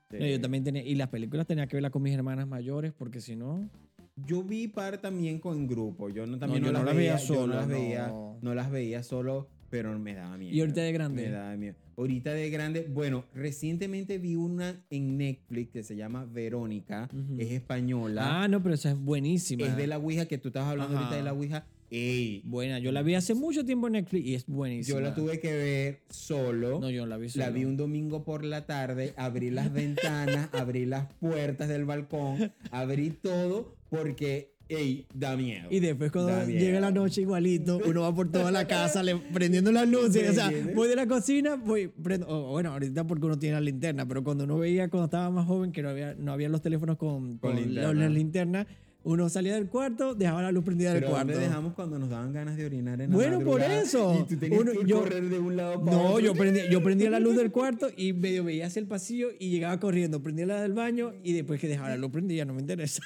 [0.10, 0.18] Sí.
[0.20, 0.84] No, yo también tenía.
[0.84, 3.70] Y las películas tenía que verlas con mis hermanas mayores, porque si no.
[4.16, 6.10] Yo vi par también con grupo.
[6.10, 8.72] Yo no, también No, yo las no las veía, solo, no las veía, no las
[8.72, 10.54] veía solo, pero me daba miedo.
[10.56, 11.24] ¿Y ahorita de grande?
[11.24, 11.76] Me daba miedo.
[11.98, 17.40] Ahorita de grande, bueno, recientemente vi una en Netflix que se llama Verónica, Ujú.
[17.40, 19.66] es española, Ah, no, pero esa es buenísima.
[19.66, 21.04] es de la Ouija que tú estabas hablando Ajá.
[21.06, 21.66] ahorita de la Ouija.
[21.94, 24.98] Ey, Buena, yo la vi hace mucho tiempo en Netflix y es buenísima.
[24.98, 26.80] yo la tuve que ver solo.
[26.80, 27.52] No, yo la vi La solo.
[27.54, 33.10] vi un domingo por la tarde, abrí las ventanas, abrí las puertas del balcón, abrí
[33.10, 35.68] todo porque, ey, da miedo.
[35.70, 39.70] Y después cuando llega la noche igualito, uno va por toda la casa le- prendiendo
[39.74, 40.30] las luces.
[40.30, 44.08] O sea, voy de la cocina, voy, prendo, bueno, ahorita porque uno tiene la linterna,
[44.08, 46.96] pero cuando uno veía cuando estaba más joven que no había, no había los teléfonos
[46.96, 48.66] con, Con con linterna.
[49.04, 51.32] Uno salía del cuarto, dejaba la luz prendida del cuarto.
[51.34, 54.16] ¿dónde dejamos cuando nos daban ganas de orinar en la Bueno, por eso.
[54.20, 56.20] Y tú tenías Uno- que yo- correr de un lado para No, otro.
[56.20, 59.50] yo prendía, yo prendía la luz del cuarto y medio veía hacia el pasillo y
[59.50, 62.62] llegaba corriendo, prendía la del baño y después que dejaba la luz prendida, no me
[62.62, 63.02] interesa.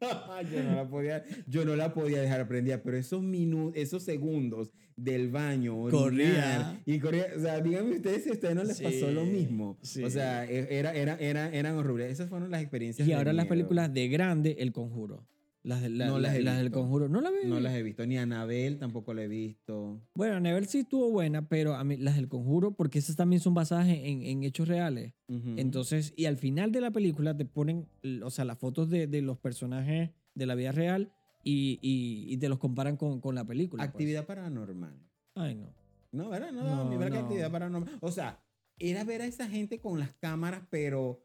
[0.52, 4.70] yo no la podía, yo no la podía dejar prendida, pero esos minutos, esos segundos
[4.96, 6.80] del baño, Corría.
[6.84, 9.78] y corría, o sea, díganme ustedes si a ustedes no les pasó lo Sí, mismo.
[9.82, 10.02] sí.
[10.04, 12.10] O sea, e- era, era, era, eran horribles.
[12.12, 13.06] Esas fueron las experiencias.
[13.06, 13.50] Y ahora las miedo.
[13.54, 15.26] películas de grande, El Conjuro.
[15.68, 16.80] Las, de, la- No las del visto.
[16.80, 17.08] Conjuro.
[17.10, 17.44] ¿No la ves?
[17.44, 20.00] No las he visto, ni Anabel tampoco la he visto.
[20.14, 23.52] Bueno, Anabel sí estuvo buena, pero a mí las del Conjuro, porque esas también son
[23.52, 25.12] basadas en, en hechos reales.
[25.56, 27.86] Entonces, y al final de la película te ponen,
[28.22, 31.12] o sea, las fotos de, de los personajes de la vida real
[31.44, 33.82] y, y- y te los comparan con, con la película.
[33.82, 33.90] pues.
[33.90, 34.98] Actividad paranormal.
[35.34, 35.74] Ay, no.
[36.12, 36.50] No, ¿verdad?
[36.52, 37.24] No, No, no, ¿verdad que no.
[37.26, 37.98] actividad paranormal?
[38.00, 38.40] O sea,
[38.78, 41.22] era ver a esa gente con las cámaras, pero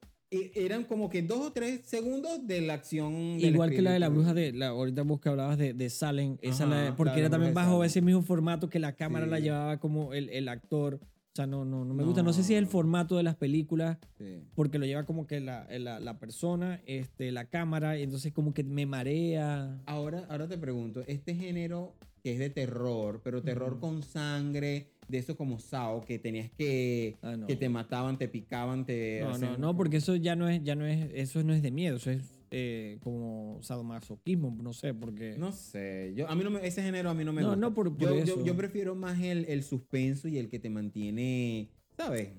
[0.56, 3.14] eran como que dos o tres segundos de la acción.
[3.40, 6.38] Igual que la de la bruja de, la, ahorita vos que hablabas de, de Salem,
[6.42, 9.38] esa Ajá, la- porque era la también bajo ese mismo formato que la cámara la
[9.38, 9.44] Sí.
[9.44, 11.00] llevaba como el, el actor.
[11.04, 12.22] O sea, no, no, no me gusta.
[12.22, 12.70] No sé si es el No.
[12.70, 14.44] formato de las películas, Sí.
[14.54, 18.54] porque lo lleva como que la, la, la persona, este, la cámara, y entonces como
[18.54, 19.82] que me marea.
[19.88, 25.18] Ahora, ahora te pregunto, este género que es de terror, pero terror con sangre, de
[25.18, 27.48] eso como Sao, que tenías que, Ah, no.
[27.48, 29.20] que te mataban, te picaban, te...
[29.22, 31.62] No, no, hacían- no, porque eso ya no es, ya no es, eso no es
[31.62, 35.36] de miedo, eso es eh, como sadomasoquismo, no sé, porque...
[35.38, 37.60] No sé, yo, a mí no me, ese género a mí no me No, gusta.
[37.62, 38.46] no, por- por yo, yo- eso.
[38.46, 42.30] yo prefiero más el, el suspenso y el que te mantiene, ¿sabes?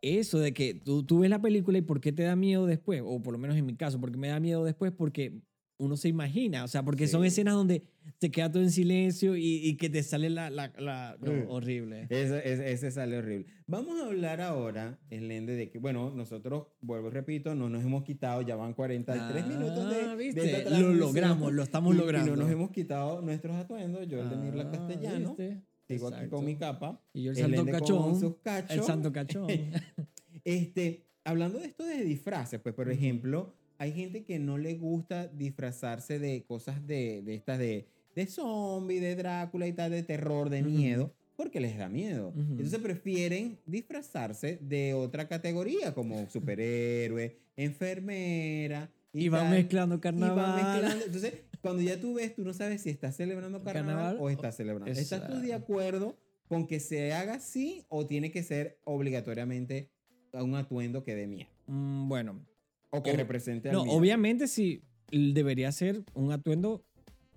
[0.00, 3.02] Eso de que tú, tú ves la película y por qué te da miedo después,
[3.04, 5.40] o por lo menos en mi caso, porque me da miedo después porque
[5.78, 7.28] uno se imagina, o sea, porque son Sí.
[7.28, 7.82] escenas donde
[8.18, 10.50] te queda todo en silencio y, y que te sale la...
[10.50, 11.50] la, la- no, Mm.
[11.50, 12.06] horrible.
[12.10, 13.46] Ese, ese- ese sale horrible.
[13.66, 18.02] Vamos a hablar ahora, Elende, de que, bueno, nosotros, vuelvo y repito, no nos hemos
[18.02, 20.56] quitado, ya van 43 minutos de, Ah, de ¿viste?
[20.58, 22.32] esta Lo logramos, lo estamos Y- logrando.
[22.32, 25.62] Y no nos hemos quitado nuestros atuendos, yo el de Mirla Ah, Castellano, ¿viste?
[25.86, 26.36] sigo aquí Exacto.
[26.36, 27.00] con mi capa.
[27.12, 28.20] Y yo el santo con cachón.
[28.20, 28.76] sus cachos.
[28.76, 29.46] El santo cachón.
[30.44, 35.28] Este, hablando de esto de disfraces, pues, por ejemplo, hay gente que no le gusta
[35.28, 40.50] disfrazarse de cosas de, de estas de, de zombie, de Drácula y tal, de terror,
[40.50, 42.32] de miedo, porque les da miedo.
[42.36, 48.90] Entonces prefieren disfrazarse de otra categoría, como superhéroe, enfermera.
[49.12, 49.50] y van tal.
[49.52, 50.56] mezclando Y van carnaval.
[50.56, 51.04] mezclando.
[51.06, 54.56] Entonces, cuando ya tú ves, tú no sabes si estás celebrando carnaval, Carnaval o estás
[54.56, 54.90] celebrando.
[54.90, 56.16] ¿Estás tú de acuerdo
[56.48, 59.90] con que se haga así o tiene que ser obligatoriamente
[60.32, 61.50] un atuendo que dé miedo?
[61.66, 62.44] Mm, bueno,
[62.90, 66.84] O que represente al no, obviamente sí debería ser un atuendo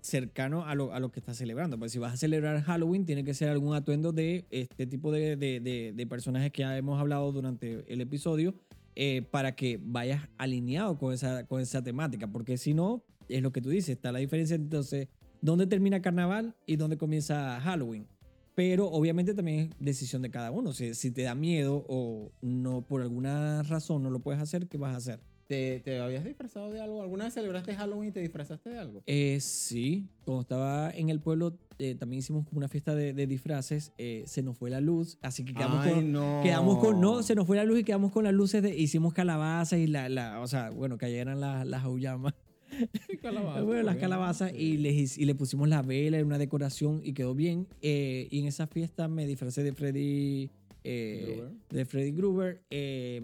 [0.00, 1.78] cercano a lo, a lo que estás celebrando.
[1.78, 5.36] Pues si vas a celebrar Halloween, tiene que ser algún atuendo de este tipo de,
[5.36, 8.54] de- de- de personajes que ya hemos hablado durante el episodio
[8.96, 12.26] eh, para que vayas alineado con esa, con esa temática.
[12.30, 15.08] Porque si no, es lo que tú dices, está la diferencia entonces,
[15.40, 18.06] ¿dónde termina carnaval y dónde comienza Halloween?
[18.54, 20.72] Pero obviamente también es decisión de cada uno.
[20.72, 24.76] Si, si te da miedo o no por alguna razón no lo puedes hacer, ¿qué
[24.78, 25.20] vas a hacer?
[25.52, 27.02] ¿Te, te habías disfrazado de algo?
[27.02, 29.02] ¿Alguna vez celebraste Halloween y te disfrazaste de algo?
[29.06, 33.26] Eh, sí, cuando estaba en el pueblo eh, también hicimos como una fiesta de, de
[33.26, 33.92] disfraces.
[33.98, 36.12] eh, se nos fue la luz, así que quedamos Ay, con...
[36.12, 36.40] no.
[36.42, 39.12] Quedamos con, no, se nos fue la luz y quedamos con las luces de, hicimos
[39.12, 42.32] calabazas y la, la o sea, bueno, cayeran las, las aullamas.
[43.20, 47.02] Calabaza, Bueno, las calabazas y le, hic- y le pusimos la vela y una decoración
[47.04, 47.66] y quedó bien.
[47.82, 50.48] Eh, y en esa fiesta me disfracé de Freddy,
[50.82, 51.52] eh, Gruber.
[51.68, 52.62] de Freddy Gruber.
[52.70, 53.22] eh,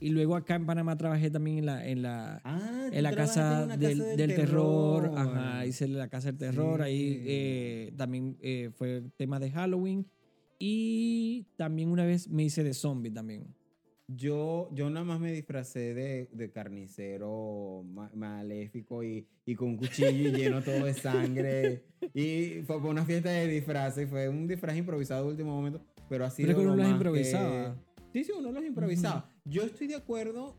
[0.00, 3.58] y luego acá en Panamá trabajé también en la, en la, Ah, en la casa,
[3.60, 5.02] en una del, casa del terror.
[5.04, 5.18] terror.
[5.18, 6.82] Ajá, hice la casa del terror.
[6.82, 7.24] Ahí Sí.
[7.26, 10.06] eh, también eh, fue tema de Halloween.
[10.58, 13.54] Y también una vez me hice de zombie también.
[14.10, 19.76] Yo, yo nada más me disfracé de, de carnicero ma- maléfico y, y con un
[19.76, 21.84] cuchillo y lleno todo de sangre.
[22.14, 24.08] Y fue una fiesta de disfraces.
[24.08, 25.80] Fue un disfraz improvisado de último momento.
[26.08, 27.76] Pero así Pero que uno los improvisaba.
[28.12, 29.30] Sí, sí, uno los improvisaba.
[29.48, 30.54] Yo estoy de acuerdo.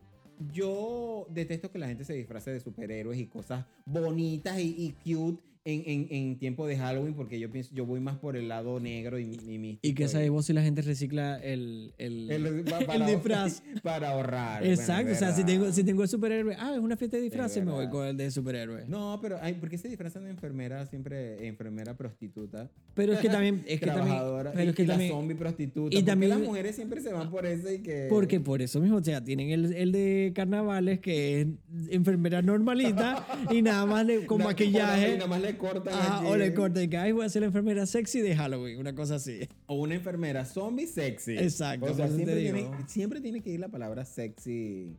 [0.51, 5.43] Yo detesto que la gente se disfrace de superhéroes y cosas bonitas y, y cute
[5.73, 8.79] en, en, en tiempo de Halloween porque yo pienso, yo voy más por el lado
[8.79, 9.79] negro y, y místico.
[9.81, 13.61] Y que sabes vos si la gente recicla el, el, el, pa- el disfraz.
[13.83, 14.65] Para ahorrar.
[14.65, 17.63] Exacto, o sea, si tengo, si tengo el superhéroe, ah, es una fiesta de disfraces,
[17.65, 18.85] me voy con el de superhéroe.
[18.87, 22.69] No, pero ay, ¿por qué se disfrazan de enfermera siempre, enfermera prostituta?
[22.95, 24.17] Pero es que también, es que también,
[24.53, 25.95] pero es que y la también, zombie prostituta.
[25.95, 28.07] y ¿Por qué también- las mujeres siempre se van por eso y que...
[28.09, 31.47] porque por eso mismo, o sea, tienen el, el de carnavales que es
[31.89, 35.13] enfermera normalita y nada más le, con maquillaje.
[35.13, 36.27] Y nada más le cortan Ajá, aquí.
[36.27, 39.15] o le cortan que, ay, voy a ser la enfermera sexy de Halloween, una cosa
[39.15, 39.41] así.
[39.67, 41.37] O una enfermera zombie sexy.
[41.37, 44.95] Exacto, O sea, siempre tiene, siempre tiene que ir la palabra sexy.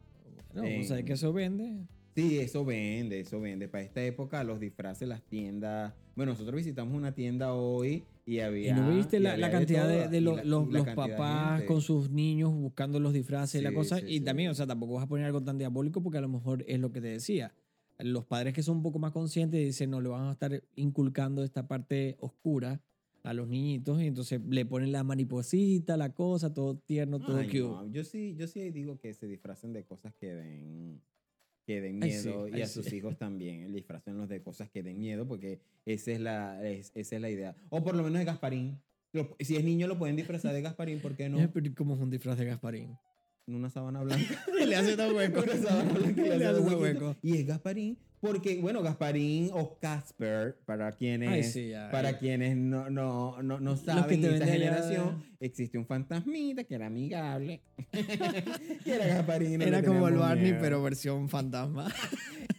[0.54, 1.78] No, en- o sea, que eso vende.
[2.14, 3.66] Sí, eso vende, eso vende.
[3.68, 5.94] Para esta época, los disfraces, las tiendas.
[6.16, 8.72] Bueno, nosotros visitamos una tienda hoy y había.
[8.72, 11.06] Y no viste la, la cantidad de, todo, de lo- la- los, la los cantidad
[11.06, 11.66] de papás gente.
[11.66, 13.98] con sus niños buscando los disfraces y la Sí, cosa.
[14.00, 14.20] sí, y sí.
[14.24, 16.80] también, o sea, tampoco vas a poner algo tan diabólico porque a lo mejor es
[16.80, 17.54] lo que te decía.
[18.02, 21.42] Los padres que son un poco más conscientes dicen, no, le van a estar inculcando
[21.44, 22.80] esta parte oscura
[23.22, 27.46] a los niñitos y entonces le ponen la mariposita, la cosa, todo tierno, todo Ay,
[27.48, 27.58] cute.
[27.58, 31.02] no, Yo sí, yo sí digo que se disfracen de cosas que den,
[31.66, 32.82] que den Ay, sí, miedo y ay, a sí.
[32.82, 33.72] sus hijos también.
[33.74, 37.54] Disfracenlos de cosas que den miedo porque esa es la, es- esa es la idea.
[37.68, 38.80] O por lo menos de Gasparín.
[39.40, 41.38] Si es niño lo pueden disfrazar de Gasparín, ¿por qué no?
[41.52, 42.96] Pero ¿Cómo es un disfraz de Gasparín?
[43.54, 44.44] En una sábana blanca.
[44.60, 45.42] Y le hace todo hueco.
[45.42, 47.02] Una sábana blanca y le Le hace dos todo huequitos.
[47.02, 47.16] hueco.
[47.22, 52.18] Y es Gasparín porque, bueno, Gasparín o Casper, para quienes, Ay, sí, ya, para ya.
[52.18, 57.62] quienes no, no, no, no saben te esta generación, existe un fantasmita que era amigable.
[58.84, 59.62] que era Gasparín.
[59.62, 60.58] Era como el Barney, miedo.
[60.60, 61.90] pero versión fantasma.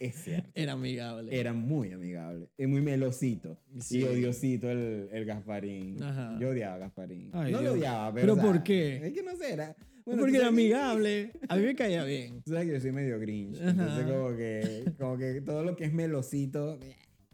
[0.00, 0.50] Es cierto.
[0.54, 1.38] Era amigable.
[1.38, 2.48] Era muy amigable.
[2.58, 3.56] Es muy melosito.
[3.78, 4.00] Sí.
[4.00, 6.02] Y odiosito el, el Gasparín.
[6.02, 6.36] Ajá.
[6.40, 7.30] Yo odiaba a Gasparín.
[7.32, 7.62] Ay, no Dios.
[7.62, 8.20] lo odiaba, pero.
[8.22, 9.06] ¿Pero o sea, por qué?
[9.06, 9.76] Es que no sé, era.
[10.04, 11.32] Porque tú era amigable.
[11.48, 12.42] A mí me caía bien.
[12.42, 13.60] Tú sabes que yo soy medio grinch.
[13.60, 13.70] Ajá.
[13.70, 16.78] Entonces, como que, como que todo lo que es melosito.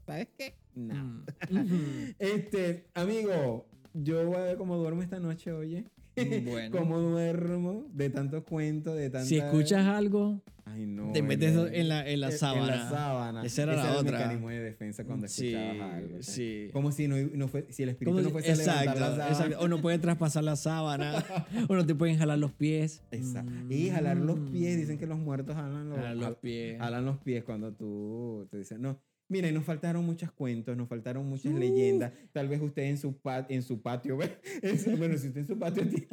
[0.06, 0.54] ¿Sabes qué?
[0.74, 1.24] No.
[1.50, 2.14] Mm.
[2.18, 5.84] Este, amigo, yo voy a ver cómo duermo esta noche, oye.
[6.24, 6.76] Bueno.
[6.78, 9.28] Cómo duermo de tantos cuentos, de tantas.
[9.28, 11.12] Si escuchas algo, Ay, no.
[11.12, 12.62] te metes el- en la, en la sábana.
[12.74, 13.44] En la sábana.
[13.44, 14.18] Esa era Ese la el otra.
[14.18, 16.16] mecanismo de defensa cuando Sí, escuchabas algo.
[16.22, 16.68] sí.
[16.72, 19.06] Como si, no, no fue, si el espíritu Como no fuese a levantar exacto, la
[19.16, 19.28] sábana.
[19.30, 19.58] exacto.
[19.60, 21.24] O no puedes traspasar la sábana.
[21.68, 23.02] o no te pueden jalar los pies.
[23.10, 23.52] Exacto.
[23.70, 26.78] Y jalar los pies, dicen que los muertos jalan los, Jalar los pies.
[26.78, 29.00] jalan los pies cuando tú te dicen, no.
[29.28, 31.58] Mira, y nos faltaron muchos cuentos, nos faltaron muchas Uh.
[31.58, 32.12] leyendas.
[32.32, 33.18] Tal vez usted en su,
[33.48, 36.08] en su patio, bueno, si usted en su patio tiene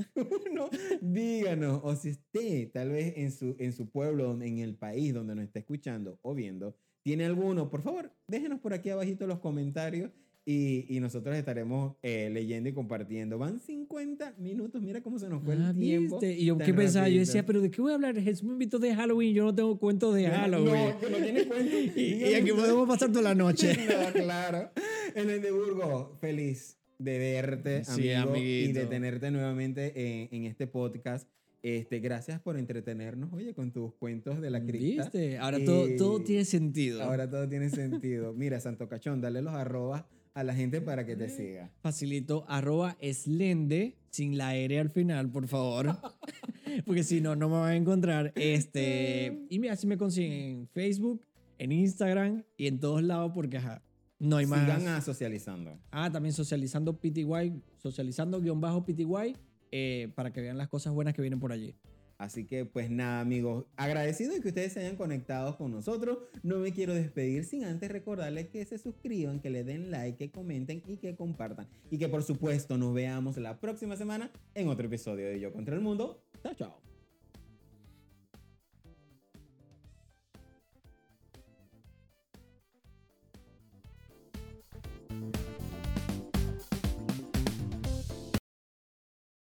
[0.49, 0.69] uno,
[1.01, 1.79] díganos.
[1.83, 5.45] O si usted, tal vez en su, en su pueblo, en el país donde nos
[5.45, 10.11] está escuchando o viendo, tiene alguno, por favor, déjenos por aquí abajito los comentarios
[10.47, 13.39] y, y nosotros estaremos eh, leyendo y compartiendo.
[13.39, 16.19] Van 50 minutos, mira cómo se nos fue Ah, el tiempo.
[16.19, 16.37] ¿viste?
[16.37, 18.19] Y yo qué pensaba, yo decía, pero ¿de qué voy a hablar?
[18.21, 20.89] Jesús me invitó de Halloween, yo no tengo cuentos de Halloween.
[20.91, 21.75] No, que no tiene cuento.
[21.99, 23.75] y, y aquí podemos pasar toda la noche.
[23.85, 24.69] No, claro.
[25.15, 30.45] En el de Burgos, feliz de verte, Sí, amigo, y de tenerte nuevamente en, en
[30.45, 31.27] este podcast.
[31.63, 35.03] Este, gracias por entretenernos, oye, con tus cuentos de la cripta.
[35.03, 35.39] ¿Viste?
[35.39, 37.01] Ahora todo, todo Y tiene sentido.
[37.01, 38.33] Ahora todo tiene sentido.
[38.33, 40.05] Mira, Santo Cachón, dale los arrobas
[40.35, 41.71] a la gente para que te siga.
[41.81, 45.97] Facilito, arroba eslende, sin la R al final, por favor.
[46.85, 48.33] Porque si no, no me van a encontrar.
[48.35, 51.25] Este, y mira, si me consiguen en Facebook,
[51.57, 53.81] en Instagram y en todos lados, porque ajá,
[54.19, 54.59] No hay más.
[54.59, 55.79] Sigan a socializando.
[55.89, 59.37] Ah, también socializando PTY, socializando guion bajo PTY,
[59.71, 61.75] eh, para que vean las cosas buenas que vienen por allí.
[62.17, 66.19] Así que pues nada amigos, agradecido de que ustedes se hayan conectado con nosotros.
[66.43, 70.31] No me quiero despedir sin antes recordarles que se suscriban, que le den like, que
[70.31, 71.67] comenten y que compartan.
[71.91, 75.75] Y que por supuesto nos veamos la próxima semana en otro episodio de Yo contra
[75.75, 76.23] el Mundo.
[76.41, 76.94] Chao, chao.